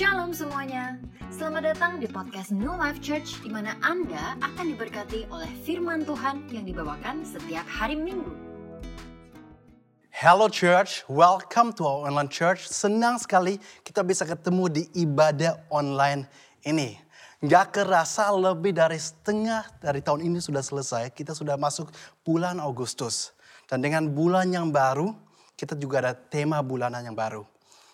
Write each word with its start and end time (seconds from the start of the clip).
Shalom 0.00 0.32
semuanya. 0.32 0.96
Selamat 1.28 1.76
datang 1.76 2.00
di 2.00 2.08
podcast 2.08 2.56
New 2.56 2.72
Life 2.72 3.04
Church 3.04 3.36
di 3.44 3.52
mana 3.52 3.76
Anda 3.84 4.32
akan 4.40 4.72
diberkati 4.72 5.28
oleh 5.28 5.52
firman 5.60 6.08
Tuhan 6.08 6.48
yang 6.48 6.64
dibawakan 6.64 7.20
setiap 7.20 7.68
hari 7.68 8.00
Minggu. 8.00 8.32
Hello 10.08 10.48
church, 10.48 11.04
welcome 11.04 11.76
to 11.76 11.84
our 11.84 12.08
online 12.08 12.32
church. 12.32 12.64
Senang 12.64 13.20
sekali 13.20 13.60
kita 13.84 14.00
bisa 14.00 14.24
ketemu 14.24 14.72
di 14.72 14.82
ibadah 15.04 15.60
online 15.68 16.24
ini. 16.64 16.96
Gak 17.44 17.84
kerasa 17.84 18.32
lebih 18.32 18.72
dari 18.72 18.96
setengah 18.96 19.68
dari 19.84 20.00
tahun 20.00 20.24
ini 20.24 20.40
sudah 20.40 20.64
selesai. 20.64 21.12
Kita 21.12 21.36
sudah 21.36 21.60
masuk 21.60 21.92
bulan 22.24 22.56
Agustus. 22.56 23.36
Dan 23.68 23.84
dengan 23.84 24.08
bulan 24.08 24.48
yang 24.48 24.72
baru, 24.72 25.12
kita 25.60 25.76
juga 25.76 26.00
ada 26.00 26.16
tema 26.16 26.56
bulanan 26.64 27.04
yang 27.04 27.12
baru. 27.12 27.44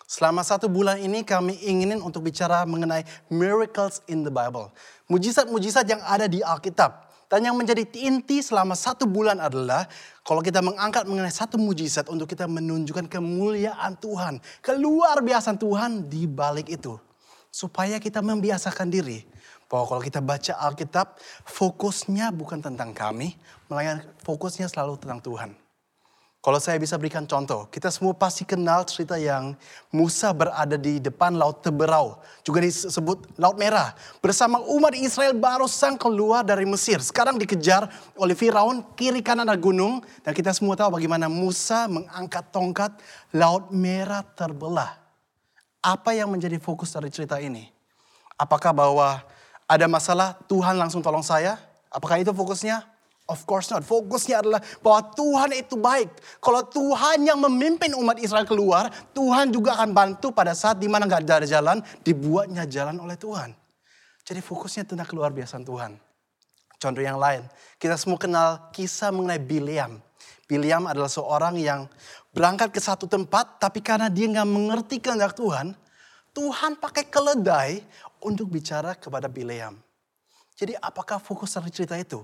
Selama 0.07 0.39
satu 0.39 0.71
bulan 0.71 1.03
ini 1.03 1.19
kami 1.27 1.59
inginin 1.67 1.99
untuk 1.99 2.23
bicara 2.23 2.63
mengenai 2.63 3.03
miracles 3.27 3.99
in 4.07 4.23
the 4.23 4.31
Bible. 4.31 4.71
Mujizat-mujizat 5.11 5.83
yang 5.83 5.99
ada 5.99 6.31
di 6.31 6.39
Alkitab. 6.39 7.11
Dan 7.27 7.43
yang 7.43 7.59
menjadi 7.59 7.83
inti 8.07 8.39
selama 8.39 8.71
satu 8.71 9.03
bulan 9.03 9.43
adalah 9.43 9.83
kalau 10.23 10.39
kita 10.39 10.63
mengangkat 10.63 11.03
mengenai 11.03 11.27
satu 11.27 11.59
mujizat 11.59 12.07
untuk 12.07 12.31
kita 12.31 12.47
menunjukkan 12.47 13.03
kemuliaan 13.11 13.99
Tuhan. 13.99 14.39
Keluar 14.63 15.19
biasa 15.19 15.59
Tuhan 15.59 16.07
di 16.07 16.23
balik 16.23 16.71
itu. 16.71 16.95
Supaya 17.51 17.99
kita 17.99 18.23
membiasakan 18.23 18.87
diri. 18.87 19.27
Bahwa 19.67 19.91
kalau 19.91 19.99
kita 19.99 20.23
baca 20.23 20.55
Alkitab, 20.55 21.19
fokusnya 21.43 22.31
bukan 22.31 22.63
tentang 22.63 22.95
kami, 22.95 23.35
melainkan 23.67 24.07
fokusnya 24.23 24.71
selalu 24.71 24.95
tentang 24.95 25.19
Tuhan. 25.19 25.66
Kalau 26.47 26.63
saya 26.63 26.79
bisa 26.79 26.95
berikan 26.95 27.27
contoh, 27.27 27.67
kita 27.67 27.91
semua 27.91 28.15
pasti 28.15 28.47
kenal 28.47 28.87
cerita 28.87 29.19
yang 29.19 29.51
Musa 29.91 30.31
berada 30.31 30.79
di 30.79 30.95
depan 30.95 31.35
Laut 31.35 31.59
Teberau, 31.59 32.23
juga 32.39 32.63
disebut 32.63 33.35
Laut 33.35 33.59
Merah, 33.59 33.91
bersama 34.23 34.63
umat 34.63 34.95
Israel 34.95 35.35
baru 35.35 35.67
sang 35.67 35.99
keluar 35.99 36.47
dari 36.47 36.63
Mesir. 36.63 37.03
Sekarang 37.03 37.35
dikejar 37.35 37.91
oleh 38.15 38.31
Firaun, 38.31 38.79
kiri 38.95 39.19
kanan 39.19 39.51
ada 39.51 39.59
gunung, 39.59 39.99
dan 40.23 40.31
kita 40.31 40.55
semua 40.55 40.79
tahu 40.79 40.95
bagaimana 40.95 41.27
Musa 41.27 41.83
mengangkat 41.91 42.47
tongkat, 42.47 42.95
Laut 43.35 43.67
Merah 43.75 44.23
terbelah. 44.23 44.95
Apa 45.83 46.15
yang 46.15 46.31
menjadi 46.31 46.63
fokus 46.63 46.95
dari 46.95 47.11
cerita 47.11 47.43
ini? 47.43 47.67
Apakah 48.39 48.71
bahwa 48.71 49.19
ada 49.67 49.83
masalah, 49.91 50.39
Tuhan 50.47 50.79
langsung 50.79 51.03
tolong 51.03 51.27
saya? 51.27 51.59
Apakah 51.91 52.23
itu 52.23 52.31
fokusnya? 52.31 52.96
Of 53.27 53.43
course 53.43 53.67
not. 53.75 53.83
Fokusnya 53.83 54.39
adalah 54.39 54.63
bahwa 54.79 55.11
Tuhan 55.11 55.51
itu 55.51 55.75
baik. 55.75 56.39
Kalau 56.39 56.63
Tuhan 56.63 57.27
yang 57.27 57.35
memimpin 57.43 57.91
umat 57.99 58.23
Israel 58.23 58.47
keluar, 58.47 58.87
Tuhan 59.11 59.51
juga 59.51 59.75
akan 59.75 59.91
bantu 59.91 60.31
pada 60.31 60.55
saat 60.55 60.79
di 60.79 60.87
mana 60.87 61.03
nggak 61.03 61.43
ada 61.43 61.47
jalan, 61.47 61.83
dibuatnya 62.07 62.63
jalan 62.63 62.95
oleh 63.03 63.19
Tuhan. 63.19 63.51
Jadi 64.23 64.39
fokusnya 64.39 64.87
tentang 64.87 65.07
keluar 65.11 65.35
biasaan 65.35 65.67
Tuhan. 65.67 65.99
Contoh 66.79 67.03
yang 67.03 67.19
lain, 67.19 67.43
kita 67.75 67.99
semua 67.99 68.15
kenal 68.15 68.71
kisah 68.71 69.11
mengenai 69.11 69.43
Biliam. 69.43 69.99
Biliam 70.47 70.87
adalah 70.87 71.11
seorang 71.11 71.59
yang 71.59 71.91
berangkat 72.31 72.71
ke 72.71 72.79
satu 72.79 73.11
tempat, 73.11 73.59
tapi 73.59 73.83
karena 73.83 74.07
dia 74.07 74.29
nggak 74.31 74.47
mengerti 74.47 75.03
kehendak 75.03 75.35
Tuhan, 75.35 75.75
Tuhan 76.31 76.79
pakai 76.79 77.03
keledai 77.11 77.83
untuk 78.23 78.47
bicara 78.47 78.95
kepada 78.95 79.27
Biliam. 79.27 79.75
Jadi 80.55 80.79
apakah 80.79 81.19
fokus 81.19 81.57
dari 81.59 81.73
cerita 81.73 81.99
itu? 81.99 82.23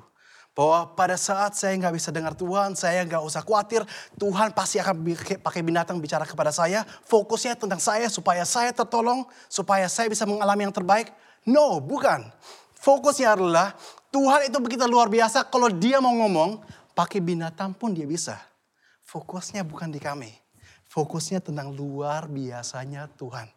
Bahwa 0.53 0.85
pada 0.93 1.17
saat 1.17 1.57
saya 1.57 1.73
nggak 1.81 1.97
bisa 1.97 2.13
dengar 2.13 2.37
Tuhan, 2.37 2.77
saya 2.77 3.01
nggak 3.01 3.25
usah 3.25 3.41
khawatir. 3.41 3.81
Tuhan 4.21 4.53
pasti 4.53 4.77
akan 4.77 5.01
pakai 5.41 5.65
binatang 5.65 5.97
bicara 5.97 6.29
kepada 6.29 6.53
saya. 6.53 6.85
Fokusnya 7.09 7.57
tentang 7.57 7.81
saya 7.81 8.05
supaya 8.05 8.45
saya 8.45 8.69
tertolong, 8.69 9.25
supaya 9.49 9.89
saya 9.89 10.05
bisa 10.13 10.29
mengalami 10.29 10.69
yang 10.69 10.75
terbaik. 10.75 11.09
No, 11.49 11.81
bukan. 11.81 12.29
Fokusnya 12.77 13.33
adalah 13.33 13.73
Tuhan 14.13 14.45
itu 14.45 14.57
begitu 14.61 14.85
luar 14.85 15.09
biasa. 15.09 15.49
Kalau 15.49 15.73
dia 15.73 15.97
mau 15.97 16.13
ngomong, 16.13 16.61
pakai 16.93 17.17
binatang 17.17 17.73
pun 17.73 17.97
dia 17.97 18.05
bisa. 18.05 18.37
Fokusnya 19.09 19.65
bukan 19.65 19.89
di 19.89 19.97
kami. 19.97 20.29
Fokusnya 20.85 21.41
tentang 21.41 21.73
luar 21.73 22.29
biasanya 22.29 23.09
Tuhan. 23.17 23.49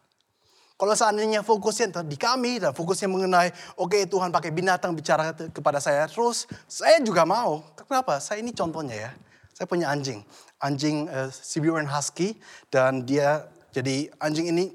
Kalau 0.77 0.93
seandainya 0.93 1.41
fokusnya 1.41 2.05
di 2.05 2.13
kami 2.21 2.61
dan 2.61 2.69
fokusnya 2.69 3.09
mengenai, 3.09 3.49
oke 3.81 3.97
okay, 3.97 4.01
Tuhan 4.05 4.29
pakai 4.29 4.53
binatang 4.53 4.93
bicara 4.93 5.33
kepada 5.33 5.81
saya 5.81 6.05
terus, 6.05 6.45
saya 6.69 7.01
juga 7.01 7.25
mau. 7.25 7.65
Kenapa? 7.73 8.21
Saya 8.21 8.45
ini 8.45 8.53
contohnya 8.53 9.09
ya. 9.09 9.11
Saya 9.57 9.65
punya 9.65 9.89
anjing, 9.89 10.21
anjing 10.61 11.09
uh, 11.09 11.33
Siberian 11.33 11.89
Husky 11.89 12.37
dan 12.69 13.01
dia 13.09 13.49
jadi 13.73 14.05
anjing 14.21 14.53
ini 14.53 14.69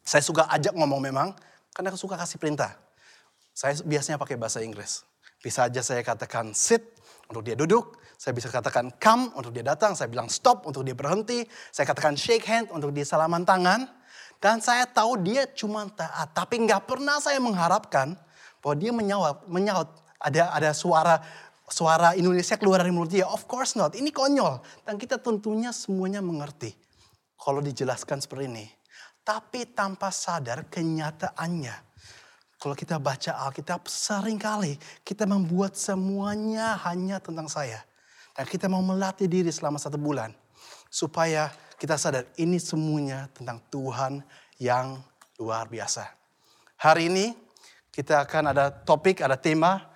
saya 0.00 0.24
suka 0.24 0.48
ajak 0.48 0.72
ngomong 0.72 1.04
memang 1.04 1.36
karena 1.76 1.92
suka 2.00 2.16
kasih 2.16 2.40
perintah. 2.40 2.72
Saya 3.52 3.76
biasanya 3.84 4.16
pakai 4.16 4.40
bahasa 4.40 4.64
Inggris. 4.64 5.04
Bisa 5.44 5.68
aja 5.68 5.84
saya 5.84 6.00
katakan 6.00 6.56
sit 6.56 6.96
untuk 7.28 7.44
dia 7.44 7.52
duduk, 7.52 8.00
saya 8.16 8.32
bisa 8.32 8.48
katakan 8.48 8.88
come 8.96 9.28
untuk 9.36 9.52
dia 9.52 9.66
datang, 9.66 9.92
saya 9.92 10.08
bilang 10.08 10.32
stop 10.32 10.64
untuk 10.64 10.80
dia 10.80 10.96
berhenti, 10.96 11.44
saya 11.68 11.84
katakan 11.84 12.16
shake 12.16 12.48
hand 12.48 12.72
untuk 12.72 12.88
dia 12.94 13.04
salaman 13.04 13.44
tangan. 13.44 13.84
Dan 14.42 14.58
saya 14.58 14.90
tahu 14.90 15.22
dia 15.22 15.46
cuma 15.54 15.86
taat. 15.86 16.34
Tapi 16.34 16.66
nggak 16.66 16.90
pernah 16.90 17.22
saya 17.22 17.38
mengharapkan 17.38 18.18
bahwa 18.58 18.74
dia 18.74 18.90
menyaut, 18.90 19.46
menyaut. 19.46 19.86
Ada 20.18 20.50
ada 20.50 20.70
suara 20.74 21.22
suara 21.70 22.18
Indonesia 22.18 22.58
keluar 22.58 22.82
dari 22.82 22.90
mulut 22.90 23.14
dia. 23.14 23.30
Of 23.30 23.46
course 23.46 23.78
not. 23.78 23.94
Ini 23.94 24.10
konyol. 24.10 24.58
Dan 24.82 24.98
kita 24.98 25.22
tentunya 25.22 25.70
semuanya 25.70 26.18
mengerti. 26.18 26.74
Kalau 27.38 27.62
dijelaskan 27.62 28.18
seperti 28.18 28.50
ini. 28.50 28.66
Tapi 29.22 29.70
tanpa 29.70 30.10
sadar 30.10 30.66
kenyataannya. 30.66 31.94
Kalau 32.58 32.74
kita 32.78 32.98
baca 33.02 33.42
Alkitab 33.46 33.90
sering 33.90 34.38
kali 34.38 34.78
kita 35.02 35.26
membuat 35.26 35.74
semuanya 35.78 36.78
hanya 36.86 37.22
tentang 37.22 37.46
saya. 37.46 37.82
Dan 38.34 38.46
kita 38.46 38.66
mau 38.66 38.82
melatih 38.82 39.26
diri 39.30 39.50
selama 39.54 39.78
satu 39.78 39.98
bulan. 39.98 40.34
Supaya 40.90 41.50
kita 41.82 41.98
sadar 41.98 42.30
ini 42.38 42.62
semuanya 42.62 43.26
tentang 43.34 43.58
Tuhan 43.66 44.22
yang 44.62 45.02
luar 45.34 45.66
biasa. 45.66 46.06
Hari 46.78 47.10
ini 47.10 47.34
kita 47.90 48.22
akan 48.22 48.54
ada 48.54 48.70
topik, 48.70 49.18
ada 49.18 49.34
tema 49.34 49.90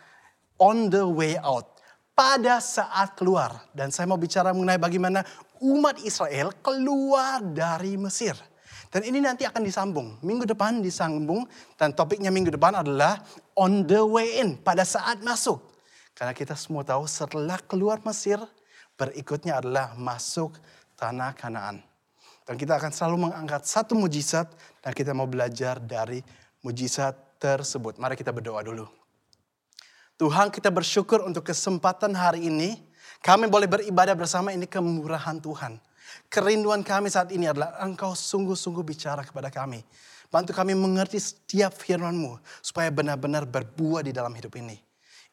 on 0.59 0.91
the 0.91 1.07
way 1.07 1.39
out. 1.39 1.79
Pada 2.11 2.59
saat 2.59 3.15
keluar. 3.15 3.71
Dan 3.71 3.95
saya 3.95 4.11
mau 4.11 4.19
bicara 4.19 4.51
mengenai 4.51 4.83
bagaimana 4.83 5.23
umat 5.63 6.03
Israel 6.03 6.51
keluar 6.59 7.39
dari 7.39 7.95
Mesir. 7.95 8.35
Dan 8.91 9.07
ini 9.07 9.23
nanti 9.23 9.47
akan 9.47 9.63
disambung. 9.63 10.19
Minggu 10.27 10.43
depan 10.43 10.83
disambung. 10.83 11.47
Dan 11.79 11.95
topiknya 11.95 12.35
minggu 12.35 12.51
depan 12.51 12.83
adalah 12.83 13.23
on 13.55 13.87
the 13.87 14.03
way 14.03 14.43
in. 14.43 14.59
Pada 14.59 14.83
saat 14.83 15.23
masuk. 15.23 15.63
Karena 16.19 16.35
kita 16.35 16.59
semua 16.59 16.83
tahu 16.83 17.07
setelah 17.07 17.63
keluar 17.63 18.03
Mesir. 18.03 18.43
Berikutnya 18.99 19.63
adalah 19.63 19.95
masuk 19.95 20.57
tanah 20.97 21.37
Kanaan. 21.37 21.85
Dan 22.47 22.55
kita 22.57 22.79
akan 22.79 22.91
selalu 22.91 23.29
mengangkat 23.29 23.67
satu 23.67 23.93
mujizat 23.99 24.49
dan 24.81 24.95
kita 24.95 25.11
mau 25.13 25.27
belajar 25.27 25.83
dari 25.83 26.23
mujizat 26.63 27.15
tersebut. 27.39 27.99
Mari 28.01 28.17
kita 28.17 28.31
berdoa 28.33 28.63
dulu. 28.63 28.87
Tuhan 30.17 30.49
kita 30.49 30.73
bersyukur 30.73 31.21
untuk 31.27 31.45
kesempatan 31.45 32.17
hari 32.17 32.49
ini. 32.49 32.81
Kami 33.21 33.51
boleh 33.51 33.69
beribadah 33.69 34.17
bersama 34.17 34.55
ini 34.55 34.65
kemurahan 34.65 35.37
Tuhan. 35.43 35.77
Kerinduan 36.31 36.81
kami 36.87 37.11
saat 37.11 37.29
ini 37.35 37.51
adalah 37.51 37.77
engkau 37.83 38.15
sungguh-sungguh 38.15 38.83
bicara 38.87 39.27
kepada 39.27 39.51
kami. 39.53 39.83
Bantu 40.31 40.55
kami 40.55 40.75
mengerti 40.75 41.23
setiap 41.23 41.75
firman-Mu 41.75 42.39
supaya 42.63 42.91
benar-benar 42.91 43.47
berbuah 43.47 44.07
di 44.07 44.13
dalam 44.15 44.35
hidup 44.35 44.55
ini. 44.59 44.79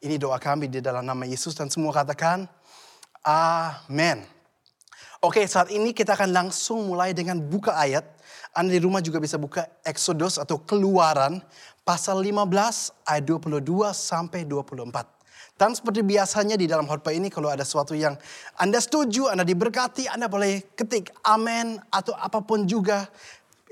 Ini 0.04 0.20
doa 0.20 0.36
kami 0.36 0.68
di 0.68 0.84
dalam 0.84 1.02
nama 1.06 1.24
Yesus 1.24 1.56
dan 1.56 1.72
semua 1.72 1.90
katakan 1.94 2.44
amin. 3.24 4.20
Oke, 5.24 5.48
saat 5.48 5.72
ini 5.72 5.96
kita 5.96 6.12
akan 6.12 6.36
langsung 6.36 6.84
mulai 6.84 7.16
dengan 7.16 7.40
buka 7.40 7.72
ayat. 7.72 8.04
Anda 8.52 8.76
di 8.76 8.80
rumah 8.84 9.00
juga 9.00 9.16
bisa 9.16 9.40
buka 9.40 9.64
Exodus 9.80 10.36
atau 10.36 10.60
Keluaran 10.60 11.40
pasal 11.80 12.20
15 12.20 12.92
ayat 13.08 13.24
22 13.24 13.64
sampai 13.96 14.44
24. 14.44 15.56
Dan 15.56 15.72
seperti 15.72 16.04
biasanya 16.04 16.60
di 16.60 16.68
dalam 16.68 16.84
khotbah 16.84 17.16
ini 17.16 17.32
kalau 17.32 17.48
ada 17.48 17.64
sesuatu 17.64 17.96
yang 17.96 18.20
Anda 18.60 18.84
setuju, 18.84 19.32
Anda 19.32 19.48
diberkati, 19.48 20.12
Anda 20.12 20.28
boleh 20.28 20.60
ketik 20.76 21.08
amin 21.24 21.80
atau 21.88 22.12
apa 22.20 22.44
pun 22.44 22.68
juga. 22.68 23.08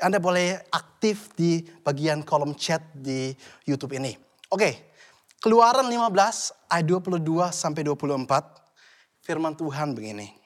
Anda 0.00 0.16
boleh 0.16 0.56
aktif 0.72 1.36
di 1.36 1.60
bagian 1.84 2.24
kolom 2.24 2.56
chat 2.56 2.80
di 2.96 3.28
YouTube 3.68 3.92
ini. 3.92 4.16
Oke, 4.48 4.88
Keluaran 5.36 5.84
15 5.84 6.72
ayat 6.72 6.86
22 6.88 7.52
sampai 7.52 7.84
24. 7.84 9.20
Firman 9.20 9.52
Tuhan 9.52 9.92
begini. 9.92 10.41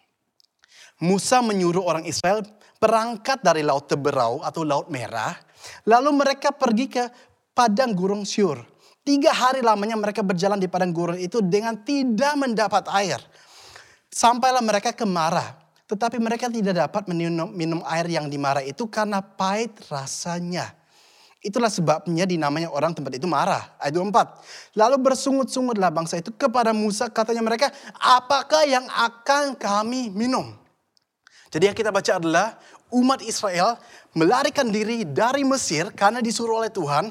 Musa 1.02 1.44
menyuruh 1.44 1.84
orang 1.84 2.08
Israel 2.08 2.40
berangkat 2.80 3.44
dari 3.44 3.60
Laut 3.60 3.84
Teberau 3.84 4.40
atau 4.40 4.64
Laut 4.64 4.88
Merah. 4.88 5.36
Lalu 5.84 6.10
mereka 6.16 6.52
pergi 6.52 6.88
ke 6.88 7.04
padang 7.52 7.92
gurun 7.92 8.24
Syur. 8.24 8.64
Tiga 9.06 9.30
hari 9.30 9.62
lamanya 9.62 9.94
mereka 9.94 10.24
berjalan 10.24 10.58
di 10.58 10.66
padang 10.66 10.90
gurun 10.90 11.20
itu 11.20 11.44
dengan 11.44 11.78
tidak 11.84 12.34
mendapat 12.34 12.88
air. 12.96 13.20
Sampailah 14.10 14.64
mereka 14.64 14.96
ke 14.96 15.04
Mara. 15.04 15.54
Tetapi 15.86 16.18
mereka 16.18 16.50
tidak 16.50 16.74
dapat 16.74 17.06
minum, 17.06 17.46
minum 17.54 17.78
air 17.86 18.10
yang 18.10 18.26
di 18.26 18.34
Mara 18.34 18.58
itu 18.58 18.90
karena 18.90 19.22
pahit 19.22 19.78
rasanya. 19.86 20.74
Itulah 21.46 21.70
sebabnya 21.70 22.26
dinamanya 22.26 22.74
orang 22.74 22.90
tempat 22.90 23.14
itu 23.14 23.30
marah. 23.30 23.78
Ayat 23.78 23.94
24. 23.94 24.74
Lalu 24.74 24.96
bersungut-sungutlah 24.98 25.94
bangsa 25.94 26.18
itu 26.18 26.34
kepada 26.34 26.74
Musa. 26.74 27.06
Katanya 27.06 27.38
mereka, 27.46 27.70
apakah 28.02 28.66
yang 28.66 28.82
akan 28.90 29.54
kami 29.54 30.10
minum? 30.10 30.65
Jadi 31.50 31.64
yang 31.70 31.76
kita 31.76 31.94
baca 31.94 32.12
adalah 32.18 32.58
umat 32.94 33.22
Israel 33.22 33.78
melarikan 34.14 34.70
diri 34.70 35.02
dari 35.06 35.42
Mesir 35.42 35.90
karena 35.94 36.22
disuruh 36.22 36.62
oleh 36.62 36.70
Tuhan. 36.70 37.10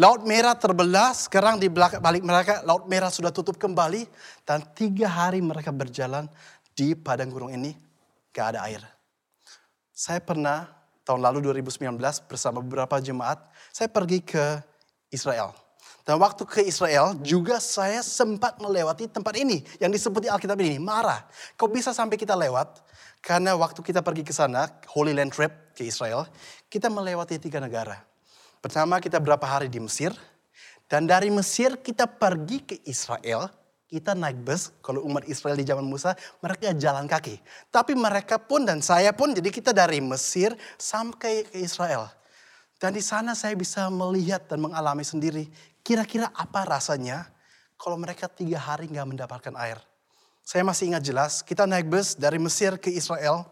Laut 0.00 0.24
Merah 0.24 0.56
terbelah, 0.56 1.12
sekarang 1.12 1.60
di 1.60 1.68
balik 1.68 2.24
mereka 2.24 2.64
Laut 2.64 2.88
Merah 2.88 3.12
sudah 3.12 3.28
tutup 3.28 3.60
kembali. 3.60 4.08
Dan 4.48 4.64
tiga 4.72 5.06
hari 5.06 5.44
mereka 5.44 5.68
berjalan 5.68 6.26
di 6.72 6.96
padang 6.96 7.28
gurun 7.28 7.52
ini, 7.52 7.76
gak 8.32 8.56
ada 8.56 8.64
air. 8.64 8.80
Saya 9.92 10.18
pernah 10.24 10.66
tahun 11.04 11.20
lalu 11.20 11.52
2019 11.62 12.00
bersama 12.24 12.64
beberapa 12.64 12.96
jemaat, 13.04 13.44
saya 13.68 13.92
pergi 13.92 14.24
ke 14.24 14.58
Israel. 15.12 15.61
Dan 16.02 16.18
waktu 16.18 16.42
ke 16.42 16.66
Israel 16.66 17.14
juga 17.22 17.62
saya 17.62 18.02
sempat 18.02 18.58
melewati 18.58 19.06
tempat 19.06 19.38
ini 19.38 19.62
yang 19.78 19.94
disebut 19.94 20.26
di 20.26 20.30
Alkitab 20.30 20.58
ini, 20.58 20.82
Marah. 20.82 21.22
Kok 21.54 21.70
bisa 21.70 21.94
sampai 21.94 22.18
kita 22.18 22.34
lewat? 22.34 22.82
Karena 23.22 23.54
waktu 23.54 23.78
kita 23.86 24.02
pergi 24.02 24.26
ke 24.26 24.34
sana, 24.34 24.66
Holy 24.90 25.14
Land 25.14 25.30
Trip 25.30 25.78
ke 25.78 25.86
Israel, 25.86 26.26
kita 26.66 26.90
melewati 26.90 27.38
tiga 27.38 27.62
negara. 27.62 28.02
Pertama 28.58 28.98
kita 28.98 29.22
berapa 29.22 29.46
hari 29.46 29.70
di 29.70 29.78
Mesir, 29.78 30.10
dan 30.90 31.06
dari 31.06 31.30
Mesir 31.30 31.78
kita 31.78 32.10
pergi 32.10 32.58
ke 32.66 32.76
Israel, 32.82 33.46
kita 33.86 34.18
naik 34.18 34.42
bus, 34.42 34.74
kalau 34.82 35.06
umat 35.06 35.22
Israel 35.30 35.54
di 35.54 35.62
zaman 35.62 35.86
Musa, 35.86 36.18
mereka 36.42 36.74
jalan 36.74 37.06
kaki. 37.06 37.38
Tapi 37.70 37.94
mereka 37.94 38.42
pun 38.42 38.66
dan 38.66 38.82
saya 38.82 39.14
pun, 39.14 39.30
jadi 39.30 39.54
kita 39.54 39.70
dari 39.70 40.02
Mesir 40.02 40.52
sampai 40.74 41.46
ke 41.46 41.62
Israel. 41.62 42.10
Dan 42.82 42.98
di 42.98 43.04
sana 43.04 43.38
saya 43.38 43.54
bisa 43.54 43.86
melihat 43.86 44.50
dan 44.50 44.58
mengalami 44.58 45.06
sendiri, 45.06 45.46
kira-kira 45.82 46.30
apa 46.34 46.66
rasanya 46.66 47.30
kalau 47.78 47.98
mereka 47.98 48.30
tiga 48.30 48.58
hari 48.58 48.86
nggak 48.86 49.06
mendapatkan 49.06 49.54
air. 49.58 49.78
Saya 50.42 50.66
masih 50.66 50.90
ingat 50.90 51.02
jelas, 51.06 51.32
kita 51.42 51.66
naik 51.66 51.86
bus 51.86 52.18
dari 52.18 52.38
Mesir 52.38 52.74
ke 52.74 52.90
Israel, 52.90 53.46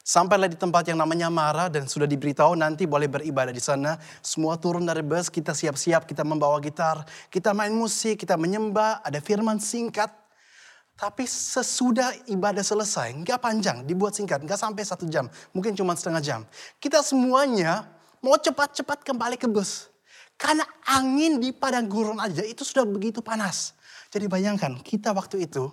Sampailah 0.00 0.48
di 0.48 0.56
tempat 0.56 0.88
yang 0.88 0.96
namanya 0.96 1.28
Mara 1.28 1.68
dan 1.68 1.84
sudah 1.84 2.08
diberitahu 2.08 2.56
nanti 2.56 2.88
boleh 2.88 3.04
beribadah 3.04 3.52
di 3.52 3.60
sana. 3.60 4.00
Semua 4.24 4.56
turun 4.56 4.88
dari 4.88 5.04
bus, 5.04 5.28
kita 5.28 5.52
siap-siap, 5.52 6.08
kita 6.08 6.24
membawa 6.24 6.56
gitar, 6.58 7.04
kita 7.28 7.52
main 7.52 7.70
musik, 7.70 8.24
kita 8.24 8.40
menyembah, 8.40 9.04
ada 9.04 9.20
firman 9.20 9.60
singkat. 9.60 10.08
Tapi 10.96 11.28
sesudah 11.28 12.26
ibadah 12.32 12.64
selesai, 12.64 13.12
nggak 13.22 13.38
panjang, 13.40 13.84
dibuat 13.84 14.16
singkat, 14.16 14.40
nggak 14.40 14.56
sampai 14.56 14.82
satu 14.84 15.04
jam, 15.04 15.28
mungkin 15.52 15.76
cuma 15.76 15.92
setengah 15.94 16.20
jam. 16.24 16.40
Kita 16.80 17.04
semuanya 17.04 17.86
mau 18.24 18.34
cepat-cepat 18.40 19.04
kembali 19.04 19.36
ke 19.36 19.46
bus. 19.46 19.88
Karena 20.40 20.64
angin 20.88 21.36
di 21.36 21.52
padang 21.52 21.84
gurun 21.84 22.16
aja 22.16 22.40
itu 22.40 22.64
sudah 22.64 22.88
begitu 22.88 23.20
panas. 23.20 23.76
Jadi 24.08 24.24
bayangkan, 24.24 24.80
kita 24.80 25.12
waktu 25.12 25.44
itu 25.44 25.68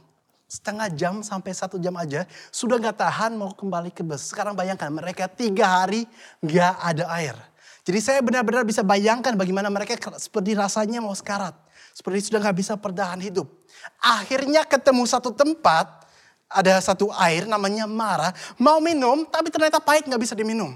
setengah 0.47 0.87
jam 0.95 1.23
sampai 1.23 1.51
satu 1.51 1.75
jam 1.75 1.91
aja 1.99 2.23
sudah 2.51 2.79
nggak 2.79 2.99
tahan 2.99 3.35
mau 3.35 3.55
kembali 3.55 3.95
ke 3.95 4.03
bus. 4.03 4.31
Sekarang 4.31 4.55
bayangkan 4.55 4.91
mereka 4.91 5.31
tiga 5.31 5.83
hari 5.83 6.03
nggak 6.43 6.73
ada 6.83 7.07
air. 7.15 7.35
Jadi 7.87 7.99
saya 8.03 8.19
benar-benar 8.19 8.67
bisa 8.67 8.83
bayangkan 8.83 9.31
bagaimana 9.39 9.71
mereka 9.71 9.95
seperti 10.19 10.51
rasanya 10.59 10.99
mau 10.99 11.15
sekarat. 11.15 11.55
Seperti 11.95 12.27
sudah 12.27 12.43
nggak 12.43 12.57
bisa 12.59 12.75
perdahan 12.75 13.23
hidup. 13.23 13.47
Akhirnya 14.03 14.67
ketemu 14.67 15.07
satu 15.07 15.31
tempat, 15.31 16.03
ada 16.51 16.79
satu 16.83 17.07
air 17.15 17.47
namanya 17.47 17.87
Mara. 17.87 18.35
Mau 18.59 18.83
minum 18.83 19.23
tapi 19.27 19.47
ternyata 19.47 19.79
pahit 19.79 20.03
nggak 20.03 20.19
bisa 20.19 20.35
diminum. 20.35 20.75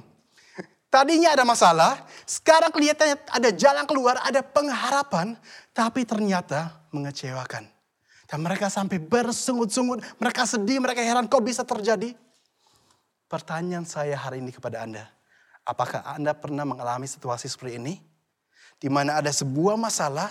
Tadinya 0.91 1.31
ada 1.31 1.47
masalah, 1.47 2.03
sekarang 2.27 2.67
kelihatannya 2.67 3.15
ada 3.31 3.49
jalan 3.55 3.87
keluar, 3.87 4.19
ada 4.27 4.43
pengharapan, 4.43 5.39
tapi 5.71 6.03
ternyata 6.03 6.83
mengecewakan. 6.91 7.63
Dan 8.27 8.43
mereka 8.43 8.67
sampai 8.67 8.99
bersungut-sungut, 8.99 10.03
mereka 10.19 10.43
sedih, 10.43 10.83
mereka 10.83 10.99
heran 10.99 11.31
kok 11.31 11.47
bisa 11.47 11.63
terjadi. 11.63 12.11
Pertanyaan 13.31 13.87
saya 13.87 14.19
hari 14.19 14.43
ini 14.43 14.51
kepada 14.51 14.83
Anda, 14.83 15.07
apakah 15.63 16.03
Anda 16.03 16.35
pernah 16.35 16.67
mengalami 16.67 17.07
situasi 17.07 17.47
seperti 17.47 17.79
ini? 17.79 17.95
Di 18.75 18.91
mana 18.91 19.23
ada 19.23 19.31
sebuah 19.31 19.79
masalah, 19.79 20.27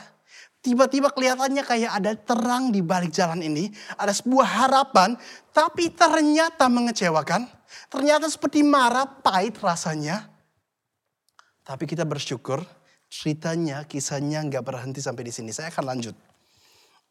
tiba-tiba 0.60 1.08
kelihatannya 1.08 1.64
kayak 1.64 1.92
ada 2.04 2.12
terang 2.12 2.68
di 2.68 2.84
balik 2.84 3.16
jalan 3.16 3.40
ini, 3.40 3.72
ada 3.96 4.12
sebuah 4.12 4.44
harapan, 4.44 5.16
tapi 5.56 5.88
ternyata 5.88 6.68
mengecewakan. 6.68 7.48
Ternyata 7.88 8.28
seperti 8.28 8.60
marah, 8.60 9.08
pahit 9.08 9.56
rasanya. 9.56 10.29
Tapi 11.64 11.84
kita 11.84 12.02
bersyukur, 12.08 12.64
ceritanya, 13.10 13.84
kisahnya 13.84 14.40
nggak 14.46 14.64
berhenti 14.64 15.02
sampai 15.02 15.28
di 15.28 15.32
sini. 15.34 15.50
Saya 15.50 15.68
akan 15.74 15.84
lanjut. 15.84 16.16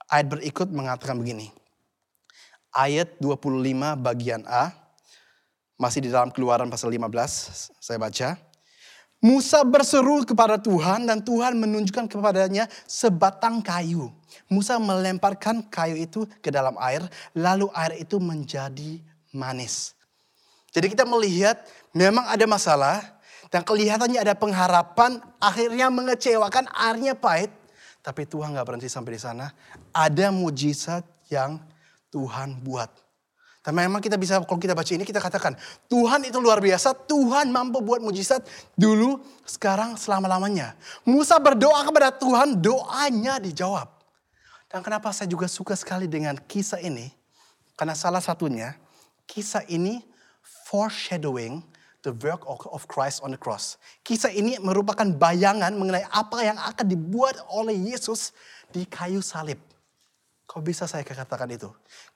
Ayat 0.10 0.28
berikut 0.32 0.68
mengatakan 0.74 1.20
begini. 1.22 1.54
Ayat 2.74 3.18
25 3.22 3.98
bagian 3.98 4.42
A, 4.46 4.74
masih 5.80 6.06
di 6.06 6.10
dalam 6.10 6.30
keluaran 6.30 6.70
pasal 6.70 6.90
15, 6.92 7.72
saya 7.78 7.98
baca. 7.98 8.50
Musa 9.20 9.68
berseru 9.68 10.24
kepada 10.24 10.56
Tuhan 10.56 11.04
dan 11.04 11.20
Tuhan 11.20 11.60
menunjukkan 11.60 12.08
kepadanya 12.08 12.72
sebatang 12.88 13.60
kayu. 13.60 14.08
Musa 14.48 14.80
melemparkan 14.80 15.68
kayu 15.68 16.00
itu 16.00 16.24
ke 16.40 16.48
dalam 16.48 16.80
air, 16.80 17.04
lalu 17.36 17.68
air 17.76 18.00
itu 18.00 18.16
menjadi 18.16 19.04
manis. 19.36 19.92
Jadi 20.72 20.96
kita 20.96 21.04
melihat 21.04 21.60
memang 21.92 22.32
ada 22.32 22.46
masalah 22.48 23.19
dan 23.50 23.66
kelihatannya 23.66 24.22
ada 24.22 24.38
pengharapan, 24.38 25.18
akhirnya 25.42 25.90
mengecewakan, 25.90 26.70
airnya 26.70 27.18
pahit. 27.18 27.50
Tapi 28.06 28.30
Tuhan 28.30 28.54
gak 28.54 28.66
berhenti 28.66 28.86
sampai 28.86 29.18
di 29.18 29.22
sana. 29.22 29.50
Ada 29.90 30.30
mujizat 30.30 31.02
yang 31.34 31.58
Tuhan 32.14 32.62
buat. 32.62 32.90
Dan 33.60 33.76
memang 33.76 34.00
kita 34.00 34.16
bisa, 34.16 34.40
kalau 34.46 34.62
kita 34.62 34.72
baca 34.72 34.88
ini 34.88 35.04
kita 35.04 35.20
katakan, 35.20 35.58
Tuhan 35.92 36.24
itu 36.24 36.40
luar 36.40 36.64
biasa, 36.64 36.96
Tuhan 36.96 37.52
mampu 37.52 37.84
buat 37.84 38.00
mujizat 38.00 38.46
dulu, 38.78 39.20
sekarang, 39.44 40.00
selama-lamanya. 40.00 40.80
Musa 41.04 41.36
berdoa 41.42 41.84
kepada 41.84 42.14
Tuhan, 42.14 42.56
doanya 42.56 43.42
dijawab. 43.42 43.90
Dan 44.70 44.86
kenapa 44.86 45.10
saya 45.12 45.28
juga 45.28 45.50
suka 45.50 45.74
sekali 45.74 46.06
dengan 46.06 46.38
kisah 46.38 46.80
ini? 46.80 47.12
Karena 47.74 47.98
salah 47.98 48.22
satunya, 48.22 48.78
kisah 49.28 49.66
ini 49.68 50.06
foreshadowing 50.70 51.66
the 52.04 52.16
work 52.24 52.44
of 52.48 52.88
Christ 52.88 53.20
on 53.24 53.36
the 53.36 53.40
cross. 53.40 53.76
Kisah 54.04 54.32
ini 54.32 54.56
merupakan 54.62 55.06
bayangan 55.06 55.76
mengenai 55.76 56.08
apa 56.10 56.44
yang 56.44 56.56
akan 56.56 56.86
dibuat 56.88 57.36
oleh 57.52 57.76
Yesus 57.76 58.32
di 58.72 58.88
kayu 58.88 59.20
salib. 59.20 59.60
Kau 60.50 60.66
bisa 60.66 60.90
saya 60.90 61.06
katakan 61.06 61.46
itu? 61.54 61.70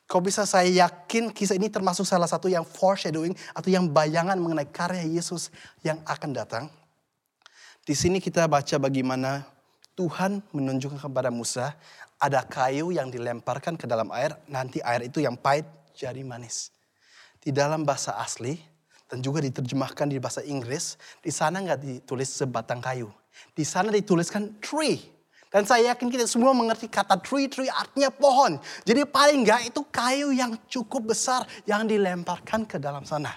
Kau 0.10 0.18
bisa 0.18 0.42
saya 0.50 0.66
yakin 0.66 1.30
kisah 1.30 1.54
ini 1.54 1.70
termasuk 1.70 2.08
salah 2.08 2.26
satu 2.26 2.50
yang 2.50 2.66
foreshadowing 2.66 3.38
atau 3.54 3.70
yang 3.70 3.86
bayangan 3.86 4.40
mengenai 4.42 4.66
karya 4.66 5.06
Yesus 5.06 5.54
yang 5.86 6.02
akan 6.08 6.34
datang. 6.34 6.66
Di 7.84 7.94
sini 7.94 8.18
kita 8.18 8.50
baca 8.50 8.80
bagaimana 8.80 9.46
Tuhan 9.94 10.42
menunjukkan 10.50 10.98
kepada 11.06 11.30
Musa 11.30 11.78
ada 12.18 12.42
kayu 12.42 12.90
yang 12.90 13.12
dilemparkan 13.12 13.76
ke 13.76 13.86
dalam 13.86 14.10
air, 14.16 14.34
nanti 14.48 14.80
air 14.82 15.06
itu 15.06 15.20
yang 15.20 15.36
pahit 15.36 15.68
jadi 15.94 16.24
manis. 16.24 16.72
Di 17.44 17.52
dalam 17.52 17.84
bahasa 17.84 18.16
asli, 18.18 18.58
dan 19.14 19.22
juga 19.22 19.46
diterjemahkan 19.46 20.10
di 20.10 20.18
bahasa 20.18 20.42
Inggris, 20.42 20.98
di 21.22 21.30
sana 21.30 21.62
nggak 21.62 21.86
ditulis 21.86 22.34
sebatang 22.34 22.82
kayu. 22.82 23.14
Di 23.54 23.62
sana 23.62 23.94
dituliskan 23.94 24.58
tree. 24.58 24.98
Dan 25.54 25.70
saya 25.70 25.94
yakin 25.94 26.10
kita 26.10 26.26
semua 26.26 26.50
mengerti 26.50 26.90
kata 26.90 27.22
tree, 27.22 27.46
tree 27.46 27.70
artinya 27.70 28.10
pohon. 28.10 28.58
Jadi 28.82 29.06
paling 29.06 29.46
nggak 29.46 29.70
itu 29.70 29.86
kayu 29.94 30.34
yang 30.34 30.58
cukup 30.66 31.14
besar 31.14 31.46
yang 31.70 31.86
dilemparkan 31.86 32.66
ke 32.66 32.82
dalam 32.82 33.06
sana. 33.06 33.30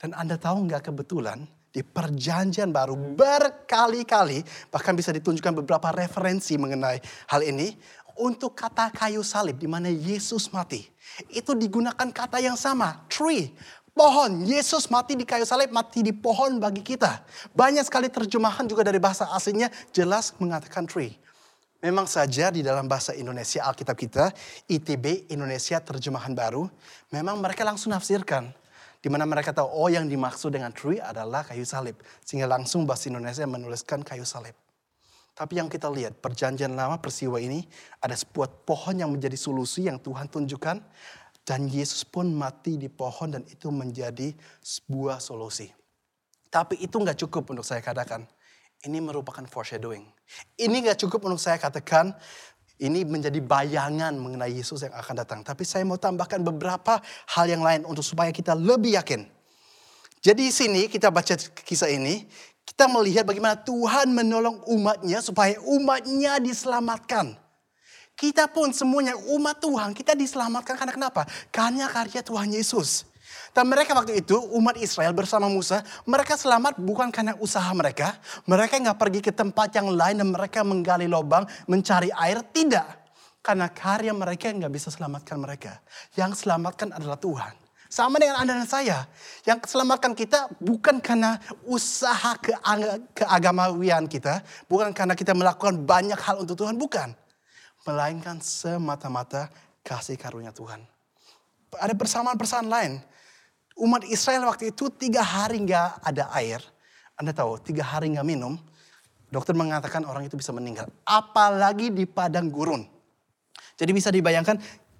Dan 0.00 0.16
Anda 0.16 0.40
tahu 0.40 0.64
nggak 0.64 0.88
kebetulan 0.88 1.44
di 1.68 1.84
perjanjian 1.84 2.72
baru 2.72 2.96
berkali-kali, 2.96 4.40
bahkan 4.72 4.96
bisa 4.96 5.12
ditunjukkan 5.12 5.60
beberapa 5.60 5.92
referensi 5.92 6.56
mengenai 6.56 7.04
hal 7.28 7.44
ini, 7.44 7.76
untuk 8.16 8.56
kata 8.56 8.88
kayu 8.96 9.20
salib 9.20 9.60
di 9.60 9.68
mana 9.68 9.92
Yesus 9.92 10.48
mati. 10.56 10.88
Itu 11.28 11.52
digunakan 11.52 12.08
kata 12.08 12.40
yang 12.40 12.56
sama, 12.56 13.04
tree 13.12 13.52
pohon. 13.96 14.44
Yesus 14.44 14.92
mati 14.92 15.16
di 15.16 15.24
kayu 15.24 15.48
salib, 15.48 15.72
mati 15.72 16.04
di 16.04 16.12
pohon 16.12 16.60
bagi 16.60 16.84
kita. 16.84 17.24
Banyak 17.56 17.88
sekali 17.88 18.12
terjemahan 18.12 18.68
juga 18.68 18.84
dari 18.84 19.00
bahasa 19.00 19.32
aslinya 19.32 19.72
jelas 19.96 20.36
mengatakan 20.36 20.84
tree. 20.84 21.16
Memang 21.80 22.04
saja 22.04 22.52
di 22.52 22.60
dalam 22.60 22.84
bahasa 22.84 23.16
Indonesia 23.16 23.64
Alkitab 23.64 23.96
kita, 23.96 24.32
ITB 24.68 25.32
Indonesia 25.32 25.80
Terjemahan 25.80 26.32
Baru, 26.32 26.68
memang 27.12 27.40
mereka 27.40 27.64
langsung 27.64 27.92
nafsirkan. 27.92 28.52
Di 29.00 29.12
mana 29.12 29.28
mereka 29.28 29.52
tahu, 29.52 29.68
oh 29.70 29.88
yang 29.92 30.08
dimaksud 30.08 30.50
dengan 30.50 30.72
tree 30.72 30.98
adalah 30.98 31.44
kayu 31.46 31.62
salib. 31.68 31.94
Sehingga 32.24 32.48
langsung 32.48 32.88
bahasa 32.88 33.06
Indonesia 33.12 33.44
menuliskan 33.44 34.02
kayu 34.02 34.24
salib. 34.26 34.56
Tapi 35.36 35.60
yang 35.60 35.68
kita 35.68 35.92
lihat, 35.92 36.16
perjanjian 36.16 36.72
lama 36.72 36.96
peristiwa 36.96 37.36
ini, 37.36 37.60
ada 38.00 38.16
sebuah 38.16 38.64
pohon 38.64 38.96
yang 38.96 39.12
menjadi 39.12 39.36
solusi 39.36 39.84
yang 39.84 40.00
Tuhan 40.00 40.32
tunjukkan 40.32 40.80
dan 41.46 41.70
Yesus 41.70 42.02
pun 42.02 42.34
mati 42.34 42.74
di 42.74 42.90
pohon 42.90 43.38
dan 43.38 43.46
itu 43.46 43.70
menjadi 43.70 44.34
sebuah 44.58 45.22
solusi. 45.22 45.70
Tapi 46.50 46.82
itu 46.82 46.98
nggak 46.98 47.22
cukup 47.22 47.54
untuk 47.54 47.62
saya 47.62 47.78
katakan. 47.78 48.26
Ini 48.84 49.00
merupakan 49.00 49.40
foreshadowing. 49.48 50.04
Ini 50.60 50.84
gak 50.84 51.00
cukup 51.00 51.24
untuk 51.24 51.40
saya 51.40 51.56
katakan 51.56 52.12
ini 52.76 53.08
menjadi 53.08 53.40
bayangan 53.40 54.12
mengenai 54.20 54.52
Yesus 54.52 54.84
yang 54.84 54.92
akan 54.92 55.14
datang. 55.16 55.40
Tapi 55.40 55.64
saya 55.64 55.82
mau 55.88 55.96
tambahkan 55.96 56.44
beberapa 56.44 57.00
hal 57.32 57.46
yang 57.48 57.64
lain 57.64 57.88
untuk 57.88 58.04
supaya 58.04 58.28
kita 58.28 58.52
lebih 58.52 59.00
yakin. 59.00 59.24
Jadi 60.20 60.42
di 60.44 60.52
sini 60.52 60.82
kita 60.90 61.08
baca 61.08 61.38
kisah 61.38 61.88
ini, 61.88 62.28
kita 62.68 62.84
melihat 62.90 63.24
bagaimana 63.24 63.56
Tuhan 63.56 64.12
menolong 64.12 64.60
umatnya 64.68 65.24
supaya 65.24 65.56
umatnya 65.64 66.36
diselamatkan. 66.42 67.38
Kita 68.16 68.48
pun 68.48 68.72
semuanya 68.72 69.12
umat 69.36 69.60
Tuhan, 69.60 69.92
kita 69.92 70.16
diselamatkan 70.16 70.72
karena 70.72 70.96
kenapa? 70.96 71.28
Karena 71.52 71.84
karya 71.84 72.24
Tuhan 72.24 72.48
Yesus. 72.48 73.04
Dan 73.52 73.68
mereka 73.68 73.92
waktu 73.92 74.24
itu, 74.24 74.40
umat 74.56 74.80
Israel 74.80 75.12
bersama 75.12 75.52
Musa, 75.52 75.84
mereka 76.08 76.32
selamat 76.36 76.80
bukan 76.80 77.12
karena 77.12 77.36
usaha 77.36 77.68
mereka. 77.76 78.16
Mereka 78.48 78.80
nggak 78.80 78.96
pergi 78.96 79.20
ke 79.20 79.32
tempat 79.36 79.68
yang 79.76 79.92
lain 79.92 80.16
dan 80.16 80.28
mereka 80.32 80.64
menggali 80.64 81.04
lubang, 81.04 81.44
mencari 81.68 82.08
air. 82.16 82.40
Tidak. 82.40 83.04
Karena 83.44 83.68
karya 83.68 84.16
mereka 84.16 84.48
nggak 84.48 84.72
bisa 84.72 84.88
selamatkan 84.88 85.36
mereka. 85.36 85.76
Yang 86.16 86.44
selamatkan 86.44 86.96
adalah 86.96 87.20
Tuhan. 87.20 87.52
Sama 87.92 88.16
dengan 88.16 88.40
Anda 88.40 88.60
dan 88.60 88.68
saya. 88.68 89.04
Yang 89.44 89.72
selamatkan 89.72 90.16
kita 90.16 90.52
bukan 90.60 91.04
karena 91.04 91.36
usaha 91.68 92.32
keagamawian 93.12 94.08
kita. 94.08 94.40
Bukan 94.68 94.96
karena 94.96 95.12
kita 95.12 95.36
melakukan 95.36 95.84
banyak 95.84 96.16
hal 96.16 96.40
untuk 96.44 96.60
Tuhan. 96.60 96.80
Bukan. 96.80 97.25
Melainkan 97.86 98.42
semata-mata 98.42 99.46
kasih 99.86 100.18
karunia 100.18 100.50
Tuhan. 100.50 100.82
Ada 101.78 101.94
persamaan-persamaan 101.94 102.70
lain 102.70 102.92
umat 103.76 104.02
Israel 104.08 104.48
waktu 104.48 104.72
itu 104.72 104.88
tiga 104.88 105.20
hari 105.20 105.60
nggak 105.62 106.00
ada 106.00 106.32
air. 106.36 106.60
Anda 107.16 107.32
tahu, 107.32 107.60
tiga 107.64 107.84
hari 107.84 108.12
nggak 108.12 108.26
minum, 108.28 108.60
dokter 109.32 109.56
mengatakan 109.56 110.04
orang 110.04 110.28
itu 110.28 110.36
bisa 110.36 110.52
meninggal. 110.52 110.88
Apalagi 111.04 111.92
di 111.92 112.04
padang 112.04 112.48
gurun. 112.52 112.84
Jadi 113.76 113.92
bisa 113.92 114.08
dibayangkan, 114.08 114.56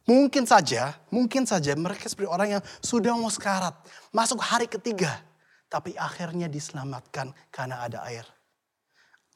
mungkin 0.08 0.44
saja, 0.44 0.96
mungkin 1.12 1.48
saja 1.48 1.72
mereka 1.76 2.08
seperti 2.08 2.28
orang 2.28 2.48
yang 2.56 2.62
sudah 2.80 3.16
mau 3.16 3.32
sekarat. 3.32 3.72
Masuk 4.12 4.40
hari 4.40 4.68
ketiga, 4.68 5.20
tapi 5.68 5.96
akhirnya 5.96 6.48
diselamatkan 6.48 7.32
karena 7.48 7.84
ada 7.84 8.04
air. 8.08 8.24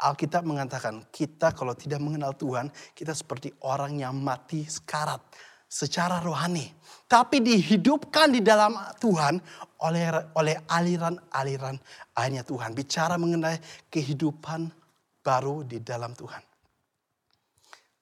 Alkitab 0.00 0.49
mengatakan 0.49 1.04
kita 1.12 1.52
kalau 1.52 1.76
tidak 1.76 2.00
mengenal 2.00 2.33
Tuhan, 2.33 2.73
kita 2.97 3.12
seperti 3.12 3.52
orang 3.69 4.00
yang 4.00 4.16
mati 4.16 4.64
sekarat 4.64 5.21
secara 5.69 6.19
rohani. 6.25 6.73
Tapi 7.04 7.45
dihidupkan 7.45 8.33
di 8.33 8.40
dalam 8.40 8.75
Tuhan 8.97 9.38
oleh 9.85 10.09
oleh 10.35 10.57
aliran-aliran 10.66 11.76
airnya 12.16 12.42
Tuhan. 12.42 12.73
Bicara 12.73 13.21
mengenai 13.21 13.61
kehidupan 13.92 14.73
baru 15.21 15.62
di 15.62 15.78
dalam 15.85 16.16
Tuhan. 16.16 16.42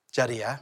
Jadi 0.09 0.37
ya, 0.41 0.57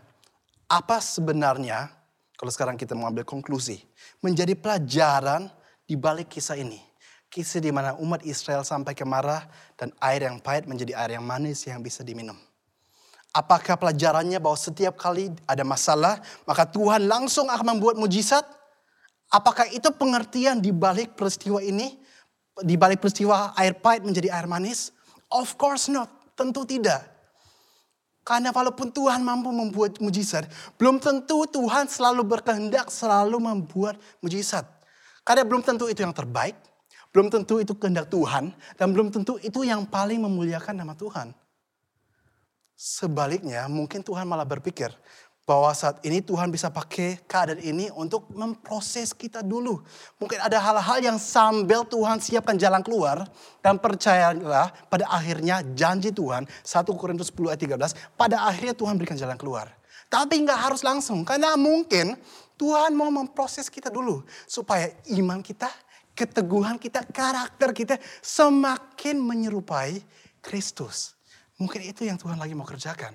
apa 0.67 0.97
sebenarnya 0.99 1.87
kalau 2.35 2.53
sekarang 2.53 2.77
kita 2.77 2.93
mengambil 2.99 3.25
konklusi 3.25 3.81
menjadi 4.21 4.53
pelajaran 4.59 5.49
di 5.87 5.95
balik 5.95 6.33
kisah 6.33 6.59
ini. 6.59 6.83
Kisah 7.27 7.61
di 7.61 7.75
mana 7.75 7.99
umat 7.99 8.23
Israel 8.23 8.63
sampai 8.63 8.95
kemarah 8.95 9.45
dan 9.75 9.93
air 10.01 10.25
yang 10.25 10.39
pahit 10.41 10.65
menjadi 10.65 10.95
air 10.97 11.19
yang 11.19 11.27
manis 11.27 11.67
yang 11.67 11.83
bisa 11.83 12.07
diminum. 12.07 12.39
Apakah 13.37 13.77
pelajarannya 13.77 14.41
bahwa 14.41 14.57
setiap 14.57 14.97
kali 14.97 15.29
ada 15.45 15.61
masalah, 15.61 16.25
maka 16.49 16.65
Tuhan 16.65 17.05
langsung 17.05 17.53
akan 17.53 17.77
membuat 17.77 18.01
mujizat? 18.01 18.47
Apakah 19.29 19.69
itu 19.69 19.93
pengertian 19.93 20.57
di 20.57 20.73
balik 20.73 21.13
peristiwa 21.19 21.61
ini? 21.61 22.01
Di 22.57 22.81
balik 22.81 23.05
peristiwa 23.05 23.53
air 23.53 23.77
pahit 23.77 24.09
menjadi 24.09 24.33
air 24.33 24.49
manis? 24.49 24.89
Of 25.29 25.61
course 25.61 25.93
not, 25.93 26.09
tentu 26.33 26.65
tidak. 26.65 27.17
Karena 28.27 28.51
walaupun 28.51 28.91
Tuhan 28.91 29.23
mampu 29.23 29.55
membuat 29.55 30.03
mujizat, 30.03 30.51
belum 30.75 30.99
tentu 30.99 31.47
Tuhan 31.47 31.87
selalu 31.87 32.27
berkehendak 32.27 32.91
selalu 32.91 33.39
membuat 33.39 34.01
mujizat. 34.19 34.67
Karena 35.23 35.47
belum 35.47 35.63
tentu 35.63 35.87
itu 35.87 36.03
yang 36.03 36.11
terbaik, 36.11 36.59
belum 37.17 37.33
tentu 37.33 37.57
itu 37.65 37.73
kehendak 37.73 38.13
Tuhan, 38.13 38.53
dan 38.77 38.93
belum 38.93 39.09
tentu 39.09 39.41
itu 39.41 39.65
yang 39.65 39.89
paling 39.89 40.21
memuliakan 40.21 40.77
nama 40.77 40.93
Tuhan. 40.93 41.33
Sebaliknya, 42.77 43.65
mungkin 43.73 44.05
Tuhan 44.05 44.29
malah 44.29 44.45
berpikir 44.45 44.93
bahwa 45.49 45.73
saat 45.73 46.05
ini 46.05 46.21
Tuhan 46.21 46.53
bisa 46.53 46.69
pakai 46.69 47.25
keadaan 47.25 47.65
ini 47.65 47.89
untuk 47.97 48.29
memproses 48.37 49.17
kita 49.17 49.41
dulu. 49.41 49.81
Mungkin 50.21 50.45
ada 50.45 50.61
hal-hal 50.61 51.01
yang 51.01 51.17
sambil 51.17 51.89
Tuhan 51.89 52.21
siapkan 52.21 52.61
jalan 52.61 52.85
keluar 52.85 53.25
dan 53.65 53.81
percayalah 53.81 54.77
pada 54.93 55.09
akhirnya 55.09 55.65
janji 55.73 56.13
Tuhan 56.13 56.45
1 56.45 57.01
Korintus 57.01 57.33
10 57.33 57.49
ayat 57.49 57.97
13 57.97 58.13
pada 58.21 58.45
akhirnya 58.45 58.77
Tuhan 58.77 59.01
berikan 59.01 59.17
jalan 59.17 59.41
keluar. 59.41 59.73
Tapi 60.13 60.37
nggak 60.45 60.69
harus 60.69 60.85
langsung 60.85 61.25
karena 61.25 61.57
mungkin 61.57 62.13
Tuhan 62.57 62.97
mau 62.97 63.13
memproses 63.13 63.69
kita 63.69 63.93
dulu 63.93 64.25
supaya 64.49 64.89
iman 65.21 65.45
kita, 65.45 65.69
keteguhan 66.17 66.81
kita, 66.81 67.05
karakter 67.13 67.77
kita 67.77 68.01
semakin 68.25 69.21
menyerupai 69.21 70.01
Kristus. 70.41 71.13
Mungkin 71.61 71.85
itu 71.85 72.09
yang 72.09 72.17
Tuhan 72.17 72.41
lagi 72.41 72.57
mau 72.57 72.65
kerjakan. 72.65 73.13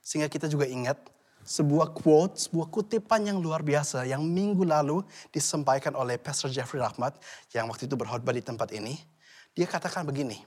Sehingga 0.00 0.32
kita 0.32 0.48
juga 0.48 0.64
ingat 0.64 0.96
sebuah 1.44 1.92
quote, 1.92 2.40
sebuah 2.48 2.72
kutipan 2.72 3.28
yang 3.28 3.38
luar 3.38 3.60
biasa 3.60 4.08
yang 4.08 4.24
minggu 4.24 4.64
lalu 4.64 5.04
disampaikan 5.28 5.92
oleh 5.92 6.16
Pastor 6.16 6.48
Jeffrey 6.48 6.80
Rahmat 6.80 7.20
yang 7.52 7.68
waktu 7.68 7.84
itu 7.84 7.94
berkhotbah 7.94 8.32
di 8.32 8.40
tempat 8.40 8.72
ini. 8.72 8.96
Dia 9.52 9.68
katakan 9.68 10.08
begini, 10.08 10.40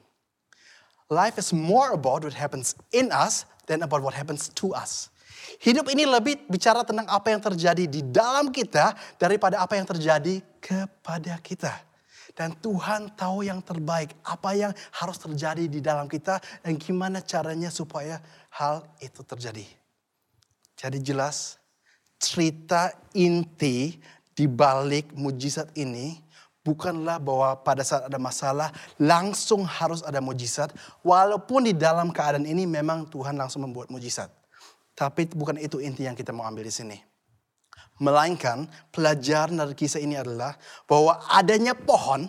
Life 1.08 1.40
is 1.40 1.56
more 1.56 1.96
about 1.96 2.28
what 2.28 2.36
happens 2.36 2.76
in 2.92 3.14
us 3.16 3.48
than 3.70 3.80
about 3.86 4.04
what 4.04 4.12
happens 4.12 4.52
to 4.60 4.76
us. 4.76 5.08
Hidup 5.64 5.88
ini 5.90 6.04
lebih 6.04 6.44
bicara 6.52 6.84
tentang 6.84 7.08
apa 7.08 7.32
yang 7.32 7.40
terjadi 7.40 7.88
di 7.88 8.04
dalam 8.04 8.52
kita 8.52 8.92
daripada 9.16 9.64
apa 9.64 9.80
yang 9.80 9.88
terjadi 9.88 10.44
kepada 10.60 11.40
kita. 11.40 11.74
Dan 12.38 12.54
Tuhan 12.54 13.18
tahu 13.18 13.50
yang 13.50 13.66
terbaik, 13.66 14.14
apa 14.22 14.54
yang 14.54 14.70
harus 14.94 15.18
terjadi 15.18 15.66
di 15.66 15.82
dalam 15.82 16.06
kita 16.06 16.38
dan 16.62 16.78
gimana 16.78 17.18
caranya 17.24 17.74
supaya 17.74 18.22
hal 18.54 18.86
itu 19.02 19.26
terjadi. 19.26 19.66
Jadi 20.78 21.02
jelas 21.02 21.58
cerita 22.22 22.94
inti 23.18 23.98
di 24.38 24.46
balik 24.46 25.18
mujizat 25.18 25.74
ini 25.74 26.22
bukanlah 26.62 27.18
bahwa 27.18 27.58
pada 27.66 27.82
saat 27.82 28.06
ada 28.06 28.22
masalah 28.22 28.70
langsung 29.02 29.66
harus 29.66 30.06
ada 30.06 30.22
mujizat. 30.22 30.70
Walaupun 31.02 31.66
di 31.66 31.74
dalam 31.74 32.14
keadaan 32.14 32.46
ini 32.46 32.70
memang 32.70 33.10
Tuhan 33.10 33.34
langsung 33.34 33.66
membuat 33.66 33.90
mujizat. 33.90 34.30
Tapi 34.98 35.30
bukan 35.30 35.62
itu 35.62 35.78
inti 35.78 36.10
yang 36.10 36.18
kita 36.18 36.34
mau 36.34 36.50
ambil 36.50 36.66
di 36.66 36.74
sini. 36.74 36.98
Melainkan 38.02 38.66
pelajaran 38.90 39.54
dari 39.54 39.78
kisah 39.78 40.02
ini 40.02 40.18
adalah 40.18 40.58
bahwa 40.90 41.22
adanya 41.30 41.78
pohon, 41.78 42.26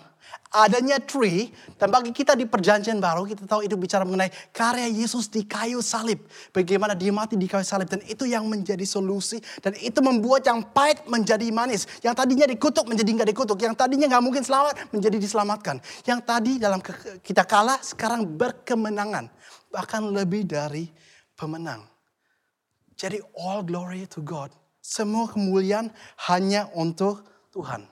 adanya 0.53 1.01
tree, 1.01 1.49
dan 1.81 1.89
bagi 1.89 2.13
kita 2.13 2.37
di 2.37 2.45
perjanjian 2.45 3.01
baru 3.01 3.25
kita 3.25 3.49
tahu 3.49 3.65
itu 3.65 3.77
bicara 3.77 4.05
mengenai 4.05 4.29
karya 4.53 4.89
Yesus 4.89 5.33
di 5.33 5.49
kayu 5.49 5.81
salib. 5.81 6.25
Bagaimana 6.53 6.93
dia 6.93 7.09
mati 7.09 7.41
di 7.41 7.49
kayu 7.49 7.65
salib 7.65 7.89
dan 7.89 8.05
itu 8.05 8.29
yang 8.29 8.45
menjadi 8.49 8.85
solusi 8.85 9.41
dan 9.65 9.73
itu 9.81 10.01
membuat 10.05 10.45
yang 10.45 10.61
pahit 10.61 11.05
menjadi 11.09 11.49
manis. 11.53 11.89
Yang 12.05 12.21
tadinya 12.21 12.47
dikutuk 12.49 12.85
menjadi 12.85 13.09
nggak 13.17 13.29
dikutuk. 13.33 13.57
Yang 13.61 13.77
tadinya 13.81 14.07
nggak 14.13 14.25
mungkin 14.25 14.45
selamat 14.45 14.93
menjadi 14.93 15.17
diselamatkan. 15.21 15.77
Yang 16.05 16.21
tadi 16.25 16.53
dalam 16.61 16.81
kita 17.25 17.49
kalah 17.49 17.81
sekarang 17.81 18.29
berkemenangan. 18.29 19.29
Bahkan 19.73 20.03
lebih 20.13 20.49
dari 20.49 20.89
pemenang. 21.37 21.98
Jadi 22.99 23.23
all 23.39 23.63
glory 23.63 24.11
to 24.11 24.19
God 24.21 24.51
semua 24.89 25.29
kemuliaan 25.29 25.93
hanya 26.33 26.73
untuk 26.73 27.21
Tuhan. 27.53 27.85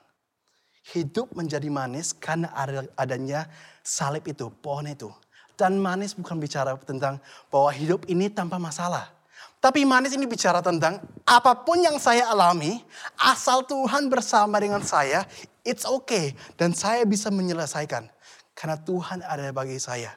Hidup 0.96 1.34
menjadi 1.36 1.68
manis 1.68 2.16
karena 2.16 2.48
adanya 2.96 3.52
salib 3.84 4.24
itu, 4.24 4.48
pohon 4.64 4.88
itu. 4.88 5.12
Dan 5.60 5.76
manis 5.76 6.16
bukan 6.16 6.40
bicara 6.40 6.72
tentang 6.80 7.20
bahwa 7.52 7.68
hidup 7.74 8.08
ini 8.08 8.32
tanpa 8.32 8.56
masalah. 8.56 9.12
Tapi 9.60 9.84
manis 9.84 10.16
ini 10.16 10.24
bicara 10.24 10.64
tentang 10.64 11.04
apa 11.26 11.52
pun 11.52 11.84
yang 11.84 12.00
saya 12.00 12.32
alami, 12.32 12.80
asal 13.18 13.66
Tuhan 13.66 14.08
bersama 14.08 14.56
dengan 14.56 14.80
saya, 14.80 15.28
it's 15.66 15.84
okay. 15.84 16.32
Dan 16.56 16.72
saya 16.72 17.04
bisa 17.04 17.28
menyelesaikan. 17.28 18.08
Karena 18.56 18.80
Tuhan 18.80 19.20
ada 19.20 19.52
bagi 19.52 19.76
saya. 19.76 20.16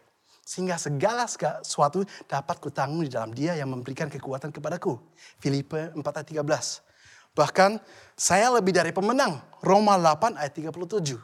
Sehingga 0.50 0.82
segala 0.82 1.30
sesuatu 1.30 2.02
dapat 2.26 2.58
kutanggung 2.58 3.06
di 3.06 3.14
dalam 3.14 3.30
dia 3.30 3.54
yang 3.54 3.70
memberikan 3.70 4.10
kekuatan 4.10 4.50
kepadaku. 4.50 4.98
Filipi 5.38 5.94
4 5.94 6.02
ayat 6.02 6.26
13. 6.26 7.38
Bahkan 7.38 7.78
saya 8.18 8.50
lebih 8.58 8.74
dari 8.74 8.90
pemenang. 8.90 9.38
Roma 9.62 9.94
8 10.02 10.42
ayat 10.42 10.50
37. 10.58 11.22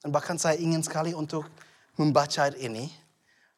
Dan 0.00 0.08
bahkan 0.08 0.40
saya 0.40 0.56
ingin 0.56 0.80
sekali 0.80 1.12
untuk 1.12 1.44
membaca 2.00 2.48
ini. 2.56 2.88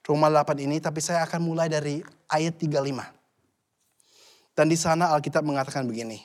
Roma 0.02 0.26
8 0.26 0.58
ini, 0.58 0.82
tapi 0.82 0.98
saya 0.98 1.22
akan 1.22 1.38
mulai 1.38 1.70
dari 1.70 2.02
ayat 2.26 2.58
35. 2.58 3.06
Dan 4.58 4.66
di 4.66 4.74
sana 4.74 5.14
Alkitab 5.14 5.46
mengatakan 5.46 5.86
begini. 5.86 6.18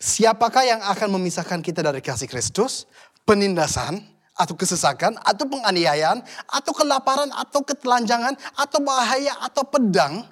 Siapakah 0.00 0.64
yang 0.64 0.80
akan 0.88 1.20
memisahkan 1.20 1.60
kita 1.60 1.84
dari 1.84 2.00
kasih 2.00 2.32
Kristus? 2.32 2.88
Penindasan 3.28 4.00
atau 4.38 4.54
kesesakan, 4.54 5.18
atau 5.26 5.44
penganiayaan, 5.50 6.22
atau 6.46 6.70
kelaparan, 6.70 7.26
atau 7.34 7.60
ketelanjangan, 7.66 8.38
atau 8.54 8.78
bahaya, 8.78 9.34
atau 9.42 9.66
pedang. 9.66 10.22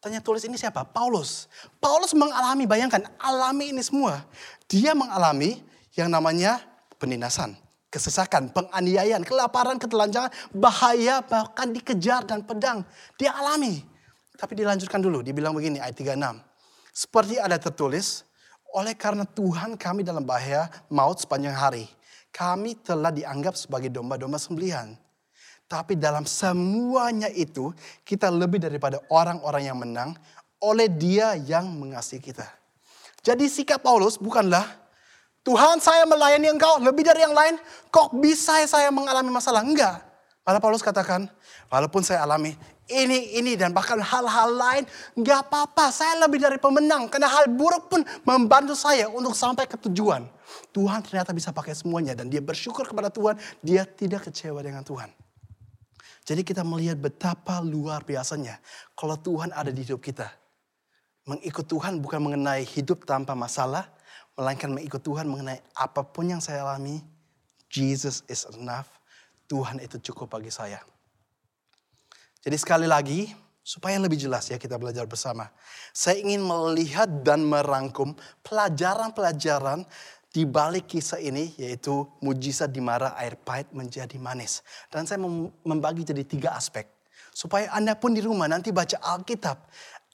Tanya 0.00 0.24
tulis 0.24 0.40
ini 0.48 0.56
siapa? 0.56 0.88
Paulus. 0.88 1.44
Paulus 1.76 2.16
mengalami, 2.16 2.64
bayangkan, 2.64 3.04
alami 3.20 3.76
ini 3.76 3.84
semua. 3.84 4.24
Dia 4.64 4.96
mengalami 4.96 5.60
yang 5.92 6.08
namanya 6.08 6.64
penindasan, 6.96 7.52
kesesakan, 7.92 8.48
penganiayaan, 8.56 9.20
kelaparan, 9.28 9.76
ketelanjangan, 9.76 10.32
bahaya, 10.56 11.20
bahkan 11.20 11.68
dikejar 11.68 12.24
dan 12.24 12.40
pedang. 12.48 12.80
Dia 13.20 13.36
alami. 13.36 13.84
Tapi 14.38 14.54
dilanjutkan 14.56 15.02
dulu, 15.02 15.20
dibilang 15.20 15.52
begini 15.52 15.82
ayat 15.82 15.98
36. 15.98 16.40
Seperti 16.94 17.36
ada 17.36 17.58
tertulis, 17.60 18.24
oleh 18.70 18.94
karena 18.94 19.26
Tuhan 19.26 19.74
kami 19.74 20.06
dalam 20.06 20.22
bahaya 20.22 20.70
maut 20.88 21.18
sepanjang 21.18 21.58
hari. 21.58 21.90
Kami 22.30 22.78
telah 22.80 23.10
dianggap 23.10 23.58
sebagai 23.58 23.90
domba-domba 23.90 24.38
sembelihan. 24.38 24.94
Tapi 25.68 26.00
dalam 26.00 26.24
semuanya 26.24 27.28
itu 27.28 27.74
kita 28.06 28.32
lebih 28.32 28.56
daripada 28.56 29.04
orang-orang 29.12 29.62
yang 29.68 29.76
menang 29.76 30.16
oleh 30.64 30.88
dia 30.88 31.36
yang 31.36 31.68
mengasihi 31.68 32.24
kita. 32.24 32.48
Jadi 33.20 33.44
sikap 33.52 33.84
Paulus 33.84 34.16
bukanlah 34.16 34.64
Tuhan 35.44 35.80
saya 35.80 36.04
melayani 36.04 36.48
engkau 36.52 36.80
lebih 36.80 37.04
dari 37.04 37.24
yang 37.24 37.36
lain. 37.36 37.56
Kok 37.88 38.16
bisa 38.20 38.60
saya 38.68 38.88
mengalami 38.92 39.32
masalah? 39.32 39.64
Enggak. 39.64 40.04
Malah 40.44 40.60
Paulus 40.64 40.80
katakan, 40.80 41.28
walaupun 41.68 42.00
saya 42.00 42.24
alami 42.24 42.56
ini, 42.88 43.36
ini, 43.36 43.52
dan 43.52 43.76
bahkan 43.76 44.00
hal-hal 44.00 44.48
lain, 44.48 44.84
nggak 45.12 45.48
apa-apa. 45.48 45.92
Saya 45.92 46.24
lebih 46.24 46.40
dari 46.40 46.56
pemenang. 46.56 47.12
Karena 47.12 47.28
hal 47.28 47.52
buruk 47.52 47.92
pun 47.92 48.00
membantu 48.24 48.72
saya 48.72 49.12
untuk 49.12 49.36
sampai 49.36 49.68
ke 49.68 49.76
tujuan. 49.88 50.24
Tuhan 50.72 51.04
ternyata 51.04 51.32
bisa 51.36 51.52
pakai 51.52 51.76
semuanya. 51.76 52.16
Dan 52.16 52.32
dia 52.32 52.40
bersyukur 52.40 52.84
kepada 52.88 53.12
Tuhan, 53.12 53.36
dia 53.60 53.84
tidak 53.84 54.30
kecewa 54.30 54.60
dengan 54.64 54.84
Tuhan. 54.84 55.12
Jadi 56.28 56.44
kita 56.44 56.60
melihat 56.60 57.00
betapa 57.00 57.56
luar 57.64 58.04
biasanya 58.04 58.60
kalau 58.92 59.16
Tuhan 59.16 59.48
ada 59.56 59.72
di 59.72 59.80
hidup 59.80 60.04
kita. 60.04 60.28
Mengikut 61.24 61.64
Tuhan 61.64 62.00
bukan 62.00 62.20
mengenai 62.20 62.64
hidup 62.64 63.04
tanpa 63.08 63.32
masalah, 63.32 63.88
melainkan 64.36 64.72
mengikut 64.72 65.00
Tuhan 65.00 65.28
mengenai 65.28 65.60
apa 65.76 66.04
pun 66.04 66.28
yang 66.28 66.40
saya 66.40 66.64
alami, 66.64 67.00
Jesus 67.68 68.24
is 68.28 68.44
enough. 68.56 68.88
Tuhan 69.48 69.80
itu 69.80 69.96
cukup 70.12 70.36
bagi 70.36 70.52
saya. 70.52 70.80
Jadi 72.44 72.56
sekali 72.60 72.84
lagi, 72.84 73.32
supaya 73.68 74.00
lebih 74.00 74.16
jelas 74.16 74.48
ya 74.48 74.56
kita 74.56 74.80
belajar 74.80 75.04
bersama. 75.04 75.52
Saya 75.92 76.24
ingin 76.24 76.40
melihat 76.40 77.08
dan 77.20 77.44
merangkum 77.44 78.16
pelajaran-pelajaran 78.40 79.84
di 80.38 80.46
balik 80.46 80.86
kisah 80.86 81.18
ini 81.18 81.50
yaitu 81.58 82.06
mujizat 82.22 82.70
di 82.70 82.78
mana 82.78 83.10
air 83.18 83.34
pahit 83.34 83.66
menjadi 83.74 84.14
manis. 84.22 84.62
Dan 84.86 85.02
saya 85.02 85.18
membagi 85.66 86.06
jadi 86.06 86.22
tiga 86.22 86.54
aspek. 86.54 86.86
Supaya 87.34 87.74
Anda 87.74 87.98
pun 87.98 88.14
di 88.14 88.22
rumah 88.22 88.46
nanti 88.46 88.70
baca 88.70 89.02
Alkitab. 89.02 89.66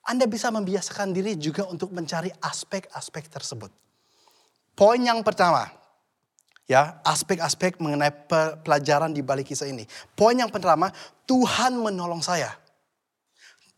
Anda 0.08 0.24
bisa 0.24 0.48
membiasakan 0.48 1.12
diri 1.12 1.36
juga 1.36 1.68
untuk 1.68 1.92
mencari 1.92 2.32
aspek-aspek 2.40 3.28
tersebut. 3.28 3.68
Poin 4.72 4.96
yang 4.96 5.20
pertama, 5.20 5.68
ya 6.64 7.04
aspek-aspek 7.04 7.76
mengenai 7.76 8.12
pelajaran 8.64 9.12
di 9.12 9.20
balik 9.20 9.52
kisah 9.52 9.68
ini. 9.68 9.84
Poin 10.16 10.36
yang 10.36 10.48
pertama, 10.48 10.88
Tuhan 11.28 11.76
menolong 11.76 12.24
saya. 12.24 12.63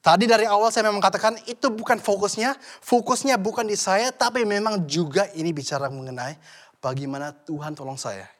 Tadi 0.06 0.22
dari 0.22 0.46
awal 0.46 0.70
saya 0.70 0.86
memang 0.86 1.02
katakan 1.02 1.34
itu 1.50 1.66
bukan 1.66 1.98
fokusnya, 1.98 2.54
fokusnya 2.78 3.34
bukan 3.42 3.66
di 3.66 3.74
saya, 3.74 4.14
tapi 4.14 4.46
memang 4.46 4.86
juga 4.86 5.26
ini 5.34 5.50
bicara 5.50 5.90
mengenai 5.90 6.38
bagaimana 6.78 7.34
Tuhan 7.34 7.74
tolong 7.74 7.98
saya. 7.98 8.30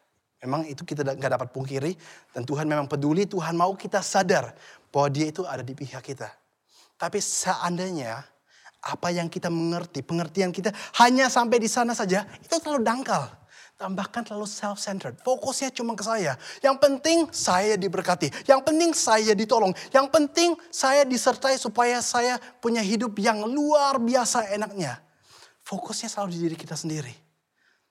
Memang 0.47 0.63
itu 0.71 0.87
kita 0.87 1.03
nggak 1.03 1.27
dapat 1.27 1.51
pungkiri 1.51 1.99
dan 2.31 2.47
Tuhan 2.47 2.71
memang 2.71 2.87
peduli, 2.87 3.27
Tuhan 3.27 3.59
mau 3.59 3.75
kita 3.75 3.99
sadar 3.99 4.55
bahwa 4.95 5.11
dia 5.11 5.27
itu 5.27 5.43
ada 5.43 5.67
di 5.67 5.75
pihak 5.75 6.07
kita. 6.07 6.31
Tapi 6.95 7.19
seandainya 7.19 8.23
apa 8.87 9.11
yang 9.11 9.27
kita 9.27 9.51
mengerti, 9.51 10.07
pengertian 10.07 10.55
kita 10.55 10.71
hanya 11.03 11.27
sampai 11.27 11.59
di 11.59 11.67
sana 11.67 11.99
saja, 11.99 12.31
itu 12.47 12.63
terlalu 12.63 12.87
dangkal 12.87 13.27
tambahkan 13.77 14.25
terlalu 14.25 14.49
self-centered. 14.49 15.21
Fokusnya 15.21 15.71
cuma 15.73 15.93
ke 15.93 16.05
saya. 16.05 16.41
Yang 16.65 16.77
penting 16.81 17.19
saya 17.31 17.77
diberkati. 17.77 18.33
Yang 18.49 18.61
penting 18.65 18.91
saya 18.97 19.33
ditolong. 19.37 19.73
Yang 19.93 20.07
penting 20.11 20.51
saya 20.73 21.05
disertai 21.05 21.61
supaya 21.61 22.01
saya 22.01 22.41
punya 22.61 22.81
hidup 22.81 23.13
yang 23.21 23.45
luar 23.45 24.01
biasa 24.01 24.49
enaknya. 24.53 25.01
Fokusnya 25.63 26.09
selalu 26.09 26.29
di 26.35 26.39
diri 26.49 26.57
kita 26.57 26.75
sendiri. 26.75 27.13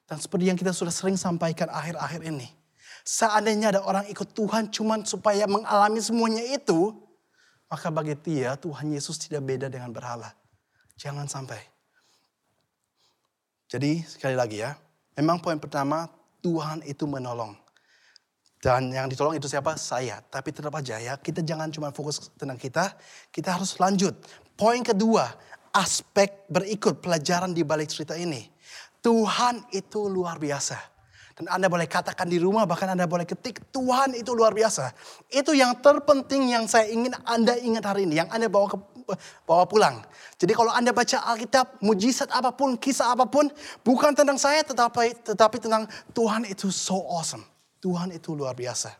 Dan 0.05 0.21
seperti 0.21 0.49
yang 0.49 0.57
kita 0.57 0.73
sudah 0.73 0.93
sering 0.93 1.17
sampaikan 1.17 1.69
akhir-akhir 1.69 2.21
ini. 2.25 2.49
Seandainya 3.05 3.77
ada 3.77 3.81
orang 3.85 4.05
ikut 4.09 4.33
Tuhan 4.33 4.73
cuma 4.73 4.97
supaya 5.05 5.45
mengalami 5.45 6.01
semuanya 6.01 6.41
itu. 6.41 6.93
Maka 7.69 7.89
bagi 7.89 8.13
dia 8.21 8.57
Tuhan 8.57 8.93
Yesus 8.93 9.17
tidak 9.21 9.45
beda 9.45 9.69
dengan 9.69 9.89
berhala. 9.93 10.33
Jangan 10.97 11.29
sampai. 11.29 11.61
Jadi 13.65 14.05
sekali 14.05 14.37
lagi 14.37 14.61
ya, 14.61 14.77
Memang 15.15 15.39
poin 15.39 15.55
pertama, 15.55 16.11
Tuhan 16.43 16.83
itu 16.83 17.07
menolong. 17.07 17.55
Dan 18.59 18.89
yang 18.91 19.07
ditolong 19.07 19.37
itu 19.37 19.47
siapa? 19.47 19.79
Saya. 19.79 20.19
Tapi 20.19 20.51
tetap 20.51 20.73
aja 20.75 20.99
ya, 20.99 21.15
kita 21.15 21.45
jangan 21.45 21.71
cuma 21.71 21.93
fokus 21.95 22.33
tentang 22.35 22.59
kita, 22.59 22.97
kita 23.31 23.55
harus 23.55 23.77
lanjut. 23.79 24.11
Poin 24.57 24.81
kedua, 24.83 25.29
aspek 25.71 26.47
berikut 26.51 26.99
pelajaran 26.99 27.55
di 27.55 27.61
balik 27.61 27.91
cerita 27.91 28.17
ini. 28.17 28.43
Tuhan 29.05 29.69
itu 29.69 30.09
luar 30.09 30.41
biasa. 30.41 30.95
Dan 31.35 31.51
Anda 31.51 31.67
boleh 31.67 31.83
katakan 31.85 32.31
di 32.31 32.39
rumah, 32.39 32.63
bahkan 32.63 32.87
Anda 32.87 33.05
boleh 33.05 33.27
ketik, 33.27 33.69
Tuhan 33.75 34.15
itu 34.15 34.31
luar 34.31 34.55
biasa. 34.55 34.95
Itu 35.27 35.51
yang 35.51 35.83
terpenting 35.83 36.55
yang 36.55 36.63
saya 36.65 36.87
ingin 36.87 37.11
Anda 37.27 37.59
ingat 37.59 37.83
hari 37.83 38.07
ini. 38.07 38.23
Yang 38.23 38.29
Anda 38.31 38.47
bawa 38.47 38.71
ke 38.71 38.77
bawa 39.47 39.63
pulang. 39.69 40.01
Jadi 40.35 40.51
kalau 40.51 40.73
Anda 40.73 40.91
baca 40.91 41.21
Alkitab, 41.33 41.79
mujizat 41.79 42.29
apa 42.33 42.51
pun, 42.51 42.75
kisah 42.75 43.13
apa 43.13 43.29
pun, 43.29 43.47
bukan 43.85 44.11
tentang 44.17 44.35
saya 44.35 44.65
tetapi 44.65 45.23
tetapi 45.23 45.57
tentang 45.61 45.85
Tuhan 46.11 46.49
itu 46.49 46.73
so 46.73 46.97
awesome. 47.09 47.45
Tuhan 47.79 48.11
itu 48.13 48.33
luar 48.33 48.57
biasa. 48.57 48.93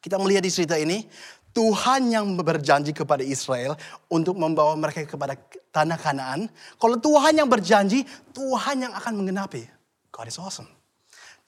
Kita 0.00 0.16
melihat 0.16 0.46
di 0.46 0.52
cerita 0.52 0.78
ini, 0.78 1.04
Tuhan 1.50 2.08
yang 2.08 2.24
berjanji 2.38 2.94
kepada 2.94 3.20
Israel 3.26 3.74
untuk 4.06 4.38
membawa 4.38 4.72
mereka 4.78 5.02
kepada 5.04 5.34
tanah 5.74 5.98
Kanaan. 5.98 6.46
Kalau 6.78 6.96
Tuhan 6.96 7.36
yang 7.36 7.50
berjanji, 7.50 8.06
Tuhan 8.32 8.86
yang 8.88 8.92
akan 8.94 9.12
mengenapi. 9.18 9.66
God 10.14 10.30
is 10.30 10.38
awesome. 10.38 10.70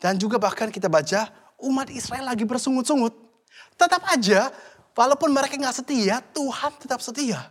Dan 0.02 0.18
juga 0.18 0.36
bahkan 0.36 0.68
kita 0.68 0.90
baca 0.90 1.30
umat 1.62 1.88
Israel 1.94 2.26
lagi 2.26 2.42
bersungut-sungut. 2.42 3.14
Tetap 3.78 4.02
aja 4.10 4.50
Walaupun 4.92 5.32
mereka 5.32 5.56
nggak 5.56 5.76
setia, 5.84 6.20
Tuhan 6.20 6.72
tetap 6.76 7.00
setia. 7.00 7.48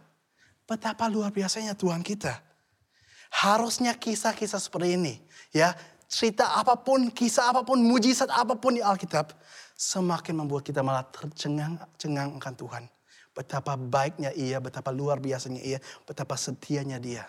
Betapa 0.72 1.12
luar 1.12 1.36
biasanya 1.36 1.76
Tuhan 1.76 2.00
kita. 2.00 2.40
Harusnya 3.44 3.92
kisah-kisah 3.92 4.56
seperti 4.56 4.96
ini. 4.96 5.20
ya 5.52 5.76
Cerita 6.08 6.56
apa 6.56 6.80
pun, 6.80 7.12
kisah 7.12 7.52
apa 7.52 7.68
pun, 7.68 7.76
mujizat 7.84 8.32
apa 8.32 8.56
pun 8.56 8.80
di 8.80 8.84
Alkitab. 8.84 9.36
Semakin 9.76 10.32
membuat 10.40 10.64
kita 10.64 10.80
malah 10.80 11.04
tercengang-cengang 11.12 12.40
akan 12.40 12.56
Tuhan. 12.56 12.84
Betapa 13.36 13.76
baiknya 13.76 14.32
ia, 14.32 14.64
betapa 14.64 14.96
luar 14.96 15.20
biasanya 15.20 15.60
ia, 15.60 15.80
betapa 16.08 16.40
setianya 16.40 17.04
dia. 17.04 17.28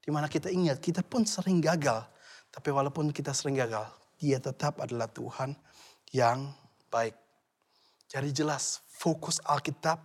Di 0.00 0.08
mana 0.08 0.28
kita 0.28 0.48
ingat, 0.48 0.80
kita 0.80 1.04
pun 1.04 1.28
sering 1.28 1.60
gagal. 1.60 2.08
Tapi 2.48 2.68
walaupun 2.72 3.12
kita 3.12 3.36
sering 3.36 3.60
gagal, 3.60 3.84
dia 4.16 4.40
tetap 4.40 4.80
adalah 4.80 5.12
Tuhan 5.12 5.56
yang 6.12 6.52
baik. 6.88 7.16
Jadi 8.08 8.32
jelas 8.32 8.80
fokus 8.92 9.40
Alkitab 9.44 10.00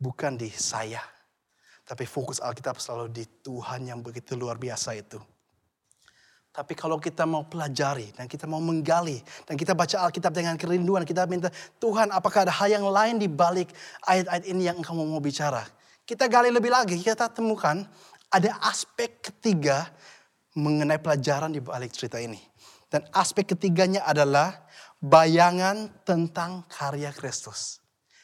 bukan 0.00 0.36
di 0.36 0.48
saya. 0.52 1.11
Tapi 1.92 2.08
fokus 2.08 2.40
Alkitab 2.40 2.80
selalu 2.80 3.12
di 3.12 3.28
Tuhan 3.44 3.84
yang 3.84 4.00
begitu 4.00 4.32
luar 4.32 4.56
biasa 4.56 4.96
itu. 4.96 5.20
Tapi 6.48 6.72
kalau 6.72 6.96
kita 6.96 7.28
mau 7.28 7.44
pelajari 7.44 8.16
dan 8.16 8.24
kita 8.24 8.48
mau 8.48 8.64
menggali 8.64 9.20
dan 9.44 9.60
kita 9.60 9.76
baca 9.76 10.08
Alkitab 10.08 10.32
dengan 10.32 10.56
kerinduan, 10.56 11.04
kita 11.04 11.28
minta 11.28 11.52
Tuhan 11.76 12.08
apakah 12.08 12.48
ada 12.48 12.52
hal 12.56 12.80
yang 12.80 12.88
lain 12.88 13.20
di 13.20 13.28
balik 13.28 13.76
ayat-ayat 14.08 14.44
ini 14.48 14.72
yang 14.72 14.80
engkau 14.80 14.96
mau 14.96 15.20
bicara. 15.20 15.68
Kita 16.08 16.32
gali 16.32 16.48
lebih 16.48 16.72
lagi, 16.72 16.96
kita 16.96 17.28
temukan 17.28 17.84
ada 18.32 18.56
aspek 18.64 19.20
ketiga 19.20 19.92
mengenai 20.56 20.96
pelajaran 20.96 21.52
di 21.52 21.60
balik 21.60 21.92
cerita 21.92 22.16
ini. 22.16 22.40
Dan 22.88 23.04
aspek 23.12 23.52
ketiganya 23.52 24.08
adalah 24.08 24.64
bayangan 24.96 25.92
tentang 26.08 26.64
karya 26.72 27.12
Kristus. 27.12 27.81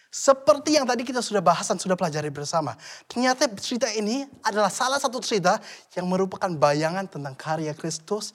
Seperti 0.09 0.81
yang 0.81 0.89
tadi 0.89 1.05
kita 1.05 1.21
sudah 1.21 1.45
bahas 1.45 1.69
dan 1.69 1.77
sudah 1.77 1.93
pelajari 1.93 2.33
bersama. 2.33 2.73
Ternyata 3.05 3.45
cerita 3.61 3.93
ini 3.93 4.25
adalah 4.41 4.73
salah 4.73 4.97
satu 4.97 5.21
cerita 5.21 5.61
yang 5.93 6.09
merupakan 6.09 6.49
bayangan 6.49 7.05
tentang 7.05 7.37
karya 7.37 7.77
Kristus 7.77 8.33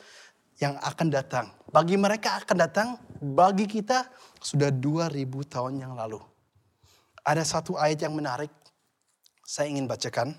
yang 0.61 0.77
akan 0.77 1.09
datang. 1.09 1.49
Bagi 1.73 1.97
mereka 1.97 2.37
akan 2.45 2.57
datang, 2.61 2.87
bagi 3.17 3.65
kita 3.65 4.05
sudah 4.37 4.69
2000 4.69 5.25
tahun 5.49 5.81
yang 5.81 5.97
lalu. 5.97 6.21
Ada 7.25 7.41
satu 7.41 7.73
ayat 7.73 8.05
yang 8.05 8.13
menarik, 8.13 8.53
saya 9.41 9.73
ingin 9.73 9.89
bacakan. 9.89 10.37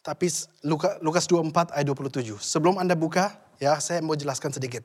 Tapi 0.00 0.32
Lukas 1.04 1.28
24 1.28 1.76
ayat 1.76 1.86
27. 1.86 2.40
Sebelum 2.40 2.80
Anda 2.80 2.96
buka, 2.96 3.36
ya 3.60 3.76
saya 3.76 4.00
mau 4.00 4.16
jelaskan 4.16 4.56
sedikit. 4.56 4.82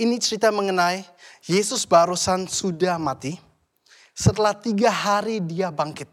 Ini 0.00 0.16
cerita 0.18 0.48
mengenai 0.48 1.04
Yesus 1.44 1.84
barusan 1.84 2.48
sudah 2.48 2.96
mati. 2.96 3.51
Setelah 4.12 4.52
tiga 4.56 4.92
hari 4.92 5.40
dia 5.40 5.72
bangkit. 5.72 6.08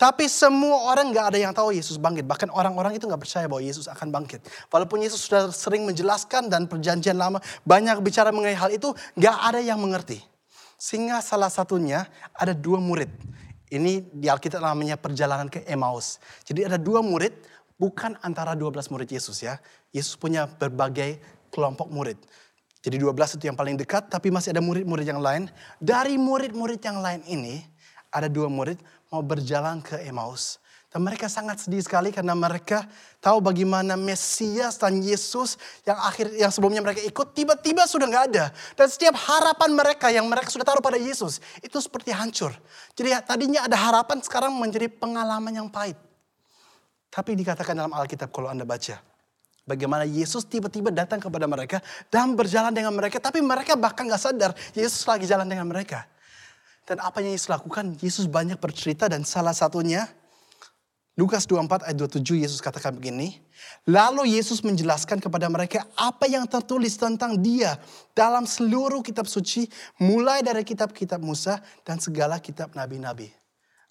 Tapi 0.00 0.32
semua 0.32 0.88
orang 0.88 1.12
nggak 1.12 1.26
ada 1.28 1.38
yang 1.38 1.52
tahu 1.52 1.76
Yesus 1.76 2.00
bangkit. 2.00 2.24
Bahkan 2.24 2.48
orang-orang 2.48 2.96
itu 2.96 3.04
nggak 3.04 3.20
percaya 3.20 3.44
bahwa 3.44 3.60
Yesus 3.60 3.84
akan 3.84 4.08
bangkit. 4.08 4.40
Walaupun 4.72 5.04
Yesus 5.04 5.28
sudah 5.28 5.52
sering 5.52 5.84
menjelaskan 5.84 6.48
dan 6.48 6.64
perjanjian 6.64 7.20
lama 7.20 7.36
banyak 7.68 8.00
bicara 8.00 8.32
mengenai 8.32 8.56
hal 8.56 8.72
itu, 8.72 8.96
nggak 9.20 9.36
ada 9.44 9.60
yang 9.60 9.76
mengerti. 9.76 10.24
Sehingga 10.80 11.20
salah 11.20 11.52
satunya 11.52 12.08
ada 12.32 12.56
dua 12.56 12.80
murid. 12.80 13.12
Ini 13.68 14.08
di 14.08 14.26
Alkitab 14.32 14.64
namanya 14.64 14.96
perjalanan 14.96 15.52
ke 15.52 15.62
Emmaus. 15.68 16.16
Jadi 16.48 16.64
ada 16.64 16.80
dua 16.80 17.04
murid, 17.04 17.36
bukan 17.76 18.16
antara 18.20 18.52
12 18.52 18.92
murid 18.92 19.08
Yesus 19.08 19.40
ya. 19.40 19.56
Yesus 19.92 20.16
punya 20.16 20.48
berbagai 20.48 21.16
kelompok 21.48 21.92
murid. 21.92 22.20
Jadi 22.80 22.96
12 22.96 23.36
itu 23.36 23.44
yang 23.44 23.58
paling 23.60 23.76
dekat, 23.76 24.08
tapi 24.08 24.32
masih 24.32 24.56
ada 24.56 24.64
murid-murid 24.64 25.04
yang 25.04 25.20
lain. 25.20 25.52
Dari 25.76 26.16
murid-murid 26.16 26.80
yang 26.80 27.04
lain 27.04 27.20
ini, 27.28 27.60
ada 28.08 28.26
dua 28.26 28.48
murid 28.48 28.80
mau 29.12 29.20
berjalan 29.20 29.84
ke 29.84 30.00
Emmaus. 30.00 30.56
Dan 30.90 31.06
mereka 31.06 31.30
sangat 31.30 31.62
sedih 31.62 31.78
sekali 31.86 32.10
karena 32.10 32.34
mereka 32.34 32.82
tahu 33.22 33.38
bagaimana 33.38 33.94
Mesias 33.94 34.74
dan 34.74 34.98
Yesus 34.98 35.54
yang 35.86 35.94
akhir 36.02 36.34
yang 36.34 36.50
sebelumnya 36.50 36.82
mereka 36.82 36.98
ikut 37.06 37.30
tiba-tiba 37.30 37.86
sudah 37.86 38.10
nggak 38.10 38.24
ada. 38.34 38.50
Dan 38.74 38.90
setiap 38.90 39.14
harapan 39.14 39.70
mereka 39.70 40.10
yang 40.10 40.26
mereka 40.26 40.50
sudah 40.50 40.66
taruh 40.66 40.82
pada 40.82 40.98
Yesus 40.98 41.38
itu 41.62 41.78
seperti 41.78 42.10
hancur. 42.10 42.50
Jadi 42.98 43.14
tadinya 43.22 43.70
ada 43.70 43.78
harapan 43.78 44.18
sekarang 44.18 44.50
menjadi 44.58 44.90
pengalaman 44.90 45.54
yang 45.54 45.70
pahit. 45.70 45.94
Tapi 47.06 47.38
dikatakan 47.38 47.78
dalam 47.78 47.94
Alkitab 47.94 48.34
kalau 48.34 48.50
Anda 48.50 48.66
baca. 48.66 49.09
Bagaimana 49.70 50.02
Yesus 50.02 50.42
tiba-tiba 50.42 50.90
datang 50.90 51.22
kepada 51.22 51.46
mereka 51.46 51.78
dan 52.10 52.34
berjalan 52.34 52.74
dengan 52.74 52.90
mereka. 52.90 53.22
Tapi 53.22 53.38
mereka 53.38 53.78
bahkan 53.78 54.10
gak 54.10 54.18
sadar 54.18 54.50
Yesus 54.74 55.06
lagi 55.06 55.30
jalan 55.30 55.46
dengan 55.46 55.70
mereka. 55.70 56.10
Dan 56.82 56.98
apa 56.98 57.22
yang 57.22 57.30
Yesus 57.30 57.46
lakukan? 57.46 57.94
Yesus 58.02 58.26
banyak 58.26 58.58
bercerita 58.58 59.06
dan 59.06 59.22
salah 59.22 59.54
satunya 59.54 60.10
Lukas 61.14 61.44
24 61.44 61.86
ayat 61.86 61.96
27 62.00 62.42
Yesus 62.42 62.58
katakan 62.58 62.96
begini. 62.96 63.38
Lalu 63.84 64.40
Yesus 64.40 64.64
menjelaskan 64.64 65.20
kepada 65.20 65.46
mereka 65.52 65.84
apa 65.92 66.24
yang 66.24 66.48
tertulis 66.48 66.96
tentang 66.96 67.36
dia 67.36 67.76
dalam 68.16 68.48
seluruh 68.48 69.04
kitab 69.04 69.28
suci. 69.28 69.68
Mulai 70.00 70.40
dari 70.40 70.64
kitab-kitab 70.64 71.20
Musa 71.20 71.60
dan 71.84 72.00
segala 72.00 72.40
kitab 72.40 72.72
nabi-nabi. 72.72 73.39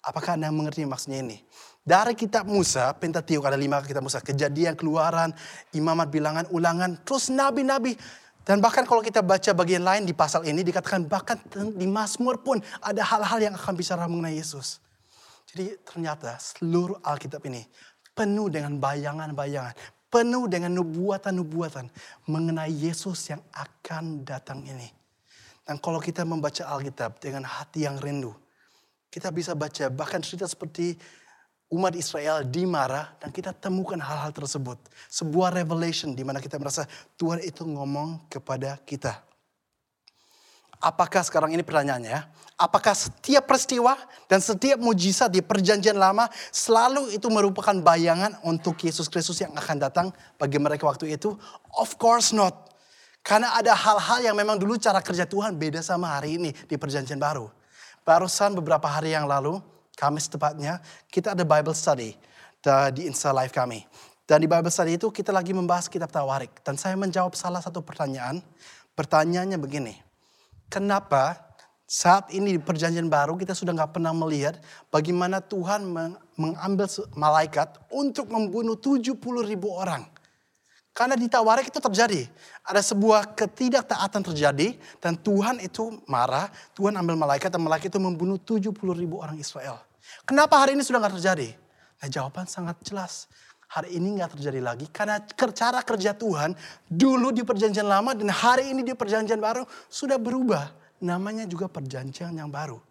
Apakah 0.00 0.40
Anda 0.40 0.48
mengerti 0.48 0.84
maksudnya 0.88 1.20
ini? 1.20 1.44
Dari 1.84 2.16
kitab 2.16 2.48
Musa, 2.48 2.92
Pentatiuk 2.96 3.44
ada 3.44 3.56
lima 3.56 3.84
kitab 3.84 4.00
Musa. 4.00 4.24
Kejadian, 4.24 4.76
keluaran, 4.76 5.32
imamat, 5.76 6.08
bilangan, 6.08 6.44
ulangan. 6.52 6.96
Terus 7.04 7.28
nabi-nabi 7.28 7.96
dan 8.44 8.58
bahkan 8.58 8.88
kalau 8.88 9.04
kita 9.04 9.20
baca 9.20 9.52
bagian 9.52 9.84
lain 9.84 10.08
di 10.08 10.16
pasal 10.16 10.42
ini 10.48 10.64
dikatakan 10.64 11.04
bahkan 11.04 11.36
di 11.54 11.84
Mazmur 11.84 12.40
pun 12.40 12.58
ada 12.80 13.04
hal-hal 13.04 13.38
yang 13.38 13.54
akan 13.54 13.74
bicara 13.76 14.08
mengenai 14.08 14.40
Yesus. 14.40 14.80
Jadi 15.52 15.76
ternyata 15.84 16.40
seluruh 16.40 16.96
Alkitab 17.04 17.44
ini 17.46 17.66
penuh 18.16 18.48
dengan 18.48 18.80
bayangan-bayangan, 18.80 19.76
penuh 20.08 20.48
dengan 20.48 20.72
nubuatan-nubuatan 20.82 21.92
mengenai 22.26 22.72
Yesus 22.72 23.28
yang 23.28 23.42
akan 23.52 24.24
datang 24.24 24.64
ini. 24.64 24.88
Dan 25.62 25.76
kalau 25.78 26.00
kita 26.00 26.24
membaca 26.24 26.64
Alkitab 26.64 27.20
dengan 27.20 27.44
hati 27.44 27.84
yang 27.84 28.00
rindu, 28.00 28.32
kita 29.10 29.34
bisa 29.34 29.58
baca 29.58 29.90
bahkan 29.90 30.22
cerita 30.22 30.46
seperti 30.46 30.94
umat 31.70 31.94
Israel 31.94 32.42
dimarah 32.42 33.14
dan 33.22 33.30
kita 33.30 33.54
temukan 33.54 33.98
hal-hal 33.98 34.34
tersebut. 34.34 34.78
Sebuah 35.06 35.54
revelation 35.54 36.14
di 36.14 36.26
mana 36.26 36.42
kita 36.42 36.58
merasa 36.58 36.86
Tuhan 37.14 37.42
itu 37.42 37.62
ngomong 37.62 38.26
kepada 38.26 38.78
kita. 38.82 39.22
Apakah 40.80 41.20
sekarang 41.20 41.52
ini 41.52 41.60
pertanyaannya, 41.60 42.24
apakah 42.56 42.96
setiap 42.96 43.44
peristiwa 43.44 44.00
dan 44.32 44.40
setiap 44.40 44.80
mujizat 44.80 45.28
di 45.28 45.44
perjanjian 45.44 45.92
lama 45.92 46.24
selalu 46.48 47.12
itu 47.12 47.28
merupakan 47.28 47.76
bayangan 47.76 48.40
untuk 48.48 48.80
Yesus 48.80 49.12
Kristus 49.12 49.44
yang 49.44 49.52
akan 49.52 49.76
datang 49.76 50.06
bagi 50.40 50.56
mereka 50.56 50.88
waktu 50.88 51.12
itu? 51.12 51.36
Of 51.76 52.00
course 52.00 52.32
not. 52.32 52.72
Karena 53.20 53.52
ada 53.52 53.76
hal-hal 53.76 54.32
yang 54.32 54.36
memang 54.36 54.56
dulu 54.56 54.80
cara 54.80 55.04
kerja 55.04 55.28
Tuhan 55.28 55.52
beda 55.60 55.84
sama 55.84 56.16
hari 56.16 56.40
ini 56.40 56.50
di 56.64 56.80
perjanjian 56.80 57.20
baru. 57.20 57.59
Barusan 58.04 58.56
beberapa 58.56 58.88
hari 58.88 59.12
yang 59.12 59.28
lalu, 59.28 59.60
Kamis 59.94 60.26
tepatnya, 60.32 60.80
kita 61.12 61.36
ada 61.36 61.44
Bible 61.44 61.76
study 61.76 62.16
di 62.96 63.02
Insta 63.04 63.32
Live 63.36 63.52
kami. 63.52 63.84
Dan 64.24 64.40
di 64.40 64.48
Bible 64.48 64.70
study 64.70 64.94
itu 64.94 65.10
kita 65.10 65.34
lagi 65.34 65.50
membahas 65.50 65.90
kitab 65.90 66.08
Tawarik. 66.08 66.62
Dan 66.62 66.78
saya 66.78 66.94
menjawab 66.96 67.34
salah 67.34 67.60
satu 67.60 67.82
pertanyaan. 67.82 68.40
Pertanyaannya 68.94 69.58
begini. 69.58 69.94
Kenapa 70.70 71.50
saat 71.90 72.30
ini 72.30 72.54
di 72.54 72.60
perjanjian 72.62 73.10
baru 73.10 73.34
kita 73.34 73.50
sudah 73.50 73.74
nggak 73.74 73.98
pernah 73.98 74.14
melihat 74.14 74.62
bagaimana 74.94 75.42
Tuhan 75.42 75.82
mengambil 76.38 76.86
malaikat 77.18 77.82
untuk 77.90 78.30
membunuh 78.30 78.78
70 78.78 79.18
ribu 79.42 79.74
orang. 79.74 80.06
Karena 80.90 81.14
di 81.14 81.30
Tawarik 81.30 81.70
itu 81.70 81.78
terjadi. 81.78 82.26
Ada 82.66 82.82
sebuah 82.82 83.32
ketidaktaatan 83.38 84.26
terjadi 84.26 84.74
dan 84.98 85.14
Tuhan 85.14 85.62
itu 85.62 86.02
marah. 86.10 86.50
Tuhan 86.74 86.98
ambil 86.98 87.14
malaikat 87.14 87.48
dan 87.50 87.62
malaikat 87.62 87.94
itu 87.94 88.00
membunuh 88.02 88.36
70 88.36 88.74
ribu 88.98 89.22
orang 89.22 89.38
Israel. 89.38 89.78
Kenapa 90.26 90.58
hari 90.58 90.74
ini 90.74 90.82
sudah 90.82 90.98
nggak 90.98 91.14
terjadi? 91.22 91.54
Nah 92.02 92.08
jawaban 92.10 92.50
sangat 92.50 92.76
jelas. 92.82 93.30
Hari 93.70 93.94
ini 93.94 94.18
nggak 94.18 94.34
terjadi 94.34 94.58
lagi 94.58 94.90
karena 94.90 95.22
cara 95.54 95.78
kerja 95.86 96.10
Tuhan 96.10 96.58
dulu 96.90 97.30
di 97.30 97.46
perjanjian 97.46 97.86
lama 97.86 98.18
dan 98.18 98.26
hari 98.26 98.74
ini 98.74 98.82
di 98.82 98.98
perjanjian 98.98 99.38
baru 99.38 99.62
sudah 99.86 100.18
berubah. 100.18 100.74
Namanya 101.06 101.46
juga 101.46 101.70
perjanjian 101.70 102.34
yang 102.34 102.50
baru. 102.50 102.82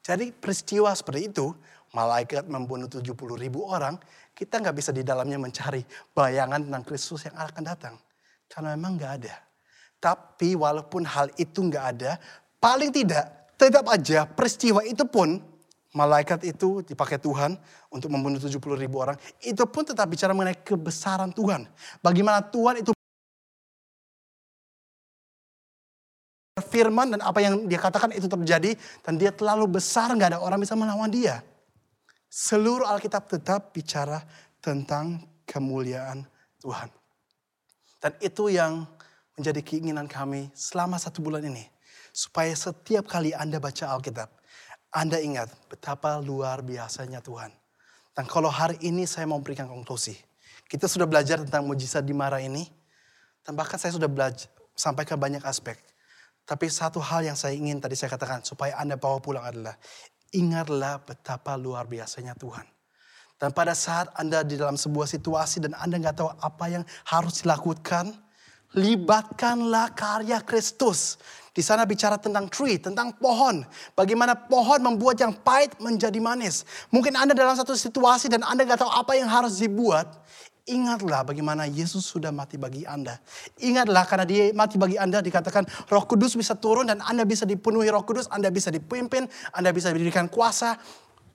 Jadi 0.00 0.32
peristiwa 0.32 0.94
seperti 0.96 1.28
itu, 1.34 1.52
malaikat 1.92 2.48
membunuh 2.48 2.88
70 2.88 3.12
ribu 3.36 3.68
orang, 3.68 4.00
kita 4.40 4.56
nggak 4.56 4.72
bisa 4.72 4.88
di 4.88 5.04
dalamnya 5.04 5.36
mencari 5.36 5.84
bayangan 6.16 6.64
tentang 6.64 6.80
Kristus 6.88 7.28
yang 7.28 7.36
akan 7.36 7.60
datang. 7.60 8.00
Karena 8.48 8.72
memang 8.72 8.96
nggak 8.96 9.12
ada. 9.20 9.36
Tapi 10.00 10.56
walaupun 10.56 11.04
hal 11.04 11.28
itu 11.36 11.60
nggak 11.60 11.84
ada, 11.92 12.16
paling 12.56 12.88
tidak 12.88 13.52
tetap 13.60 13.84
aja 13.92 14.24
peristiwa 14.24 14.80
itu 14.80 15.04
pun 15.04 15.44
malaikat 15.92 16.40
itu 16.48 16.80
dipakai 16.80 17.20
Tuhan 17.20 17.52
untuk 17.92 18.08
membunuh 18.08 18.40
70 18.40 18.56
ribu 18.80 19.04
orang. 19.04 19.20
Itu 19.44 19.68
pun 19.68 19.84
tetap 19.84 20.08
bicara 20.08 20.32
mengenai 20.32 20.56
kebesaran 20.64 21.36
Tuhan. 21.36 21.68
Bagaimana 22.00 22.40
Tuhan 22.40 22.80
itu 22.80 22.96
firman 26.64 27.12
dan 27.12 27.20
apa 27.20 27.44
yang 27.44 27.68
dia 27.68 27.76
katakan 27.76 28.16
itu 28.16 28.24
terjadi. 28.24 28.72
Dan 29.04 29.20
dia 29.20 29.36
terlalu 29.36 29.76
besar, 29.76 30.08
nggak 30.16 30.32
ada 30.32 30.40
orang 30.40 30.64
bisa 30.64 30.72
melawan 30.72 31.12
dia. 31.12 31.44
Seluruh 32.30 32.86
Alkitab 32.86 33.26
tetap 33.26 33.74
bicara 33.74 34.22
tentang 34.62 35.26
kemuliaan 35.42 36.22
Tuhan. 36.62 36.88
Dan 37.98 38.14
itu 38.22 38.48
yang 38.48 38.86
menjadi 39.34 39.60
keinginan 39.60 40.06
kami 40.06 40.48
selama 40.54 40.96
satu 40.96 41.20
bulan 41.20 41.42
ini. 41.42 41.66
Supaya 42.14 42.54
setiap 42.54 43.10
kali 43.10 43.34
Anda 43.34 43.58
baca 43.58 43.90
Alkitab, 43.90 44.40
anda 44.90 45.22
ingat 45.22 45.46
betapa 45.70 46.18
luar 46.18 46.66
biasanya 46.66 47.22
Tuhan. 47.22 47.54
Dan 48.10 48.26
kalau 48.26 48.50
hari 48.50 48.74
ini 48.82 49.06
saya 49.06 49.22
mau 49.22 49.38
berikan 49.38 49.70
konklusi. 49.70 50.18
Kita 50.66 50.90
sudah 50.90 51.06
belajar 51.06 51.38
tentang 51.38 51.62
mujizat 51.62 52.02
di 52.02 52.10
Mara 52.10 52.42
ini. 52.42 52.66
Dan 53.46 53.54
bahkan 53.54 53.78
saya 53.78 53.94
sudah 53.94 54.10
belajar, 54.10 54.50
sampaikan 54.74 55.14
banyak 55.14 55.46
aspek. 55.46 55.78
Tapi 56.42 56.66
satu 56.66 56.98
hal 56.98 57.22
yang 57.22 57.38
saya 57.38 57.54
ingin 57.54 57.78
tadi 57.78 57.94
saya 57.94 58.10
katakan 58.10 58.42
supaya 58.42 58.74
Anda 58.82 58.98
bawa 58.98 59.22
pulang 59.22 59.46
adalah 59.46 59.78
ingatlah 60.34 61.02
betapa 61.02 61.54
luar 61.58 61.86
biasanya 61.86 62.34
Tuhan. 62.38 62.66
Dan 63.40 63.56
pada 63.56 63.72
saat 63.72 64.12
Anda 64.20 64.44
di 64.44 64.60
dalam 64.60 64.76
sebuah 64.76 65.08
situasi 65.08 65.64
dan 65.64 65.72
Anda 65.72 65.96
nggak 65.96 66.16
tahu 66.20 66.28
apa 66.28 66.64
yang 66.68 66.84
harus 67.08 67.40
dilakukan, 67.40 68.12
libatkanlah 68.76 69.96
karya 69.96 70.44
Kristus. 70.44 71.16
Di 71.50 71.64
sana 71.64 71.82
bicara 71.82 72.14
tentang 72.14 72.46
tree, 72.46 72.78
tentang 72.78 73.10
pohon. 73.16 73.66
Bagaimana 73.98 74.36
pohon 74.36 74.78
membuat 74.78 75.18
yang 75.18 75.34
pahit 75.34 75.74
menjadi 75.82 76.20
manis. 76.22 76.62
Mungkin 76.94 77.16
Anda 77.16 77.34
dalam 77.34 77.56
satu 77.58 77.74
situasi 77.74 78.30
dan 78.30 78.46
Anda 78.46 78.62
gak 78.68 78.86
tahu 78.86 78.92
apa 78.92 79.18
yang 79.18 79.26
harus 79.26 79.58
dibuat. 79.58 80.06
Ingatlah 80.68 81.24
bagaimana 81.24 81.64
Yesus 81.64 82.04
sudah 82.04 82.28
mati 82.28 82.60
bagi 82.60 82.84
Anda. 82.84 83.16
Ingatlah 83.60 84.04
karena 84.04 84.26
dia 84.28 84.52
mati 84.52 84.76
bagi 84.76 85.00
Anda 85.00 85.24
dikatakan 85.24 85.64
roh 85.88 86.04
kudus 86.04 86.36
bisa 86.36 86.52
turun 86.52 86.88
dan 86.88 87.00
Anda 87.00 87.24
bisa 87.24 87.48
dipenuhi 87.48 87.88
roh 87.88 88.04
kudus. 88.04 88.28
Anda 88.28 88.52
bisa 88.52 88.68
dipimpin, 88.68 89.24
Anda 89.56 89.72
bisa 89.72 89.88
diberikan 89.94 90.28
kuasa. 90.28 90.76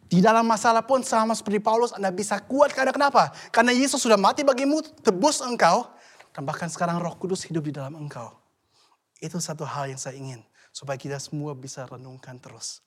Di 0.05 0.21
dalam 0.21 0.45
masalah 0.45 0.85
pun 0.85 1.01
sama 1.01 1.33
seperti 1.33 1.57
Paulus 1.57 1.89
Anda 1.89 2.13
bisa 2.13 2.37
kuat 2.45 2.69
karena 2.77 2.93
kenapa? 2.93 3.33
Karena 3.49 3.73
Yesus 3.73 4.05
sudah 4.05 4.21
mati 4.21 4.45
bagimu, 4.45 4.85
tebus 5.01 5.41
engkau. 5.41 5.89
Dan 6.29 6.45
bahkan 6.45 6.69
sekarang 6.69 7.01
roh 7.01 7.15
kudus 7.17 7.41
hidup 7.49 7.65
di 7.65 7.73
dalam 7.73 7.97
engkau. 7.97 8.29
Itu 9.17 9.41
satu 9.41 9.65
hal 9.65 9.89
yang 9.89 9.97
saya 9.97 10.19
ingin. 10.19 10.45
Supaya 10.69 10.99
kita 10.99 11.17
semua 11.17 11.55
bisa 11.55 11.87
renungkan 11.87 12.37
terus. 12.37 12.83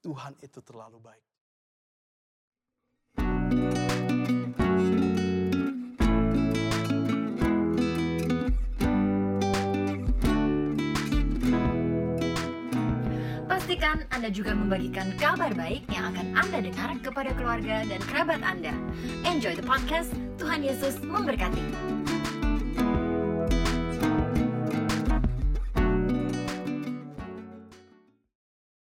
Tuhan 0.00 0.38
itu 0.38 0.62
terlalu 0.62 1.02
baik. 1.02 1.26
Pastikan 13.76 14.08
Anda 14.08 14.32
juga 14.32 14.56
membagikan 14.56 15.12
kabar 15.20 15.52
baik 15.52 15.84
yang 15.92 16.08
akan 16.08 16.32
Anda 16.32 16.64
dengar 16.64 16.96
kepada 16.96 17.28
keluarga 17.36 17.84
dan 17.84 18.00
kerabat 18.08 18.40
Anda. 18.40 18.72
Enjoy 19.28 19.52
the 19.52 19.60
podcast. 19.60 20.16
Tuhan 20.40 20.64
Yesus 20.64 20.96
memberkati. 21.04 22.15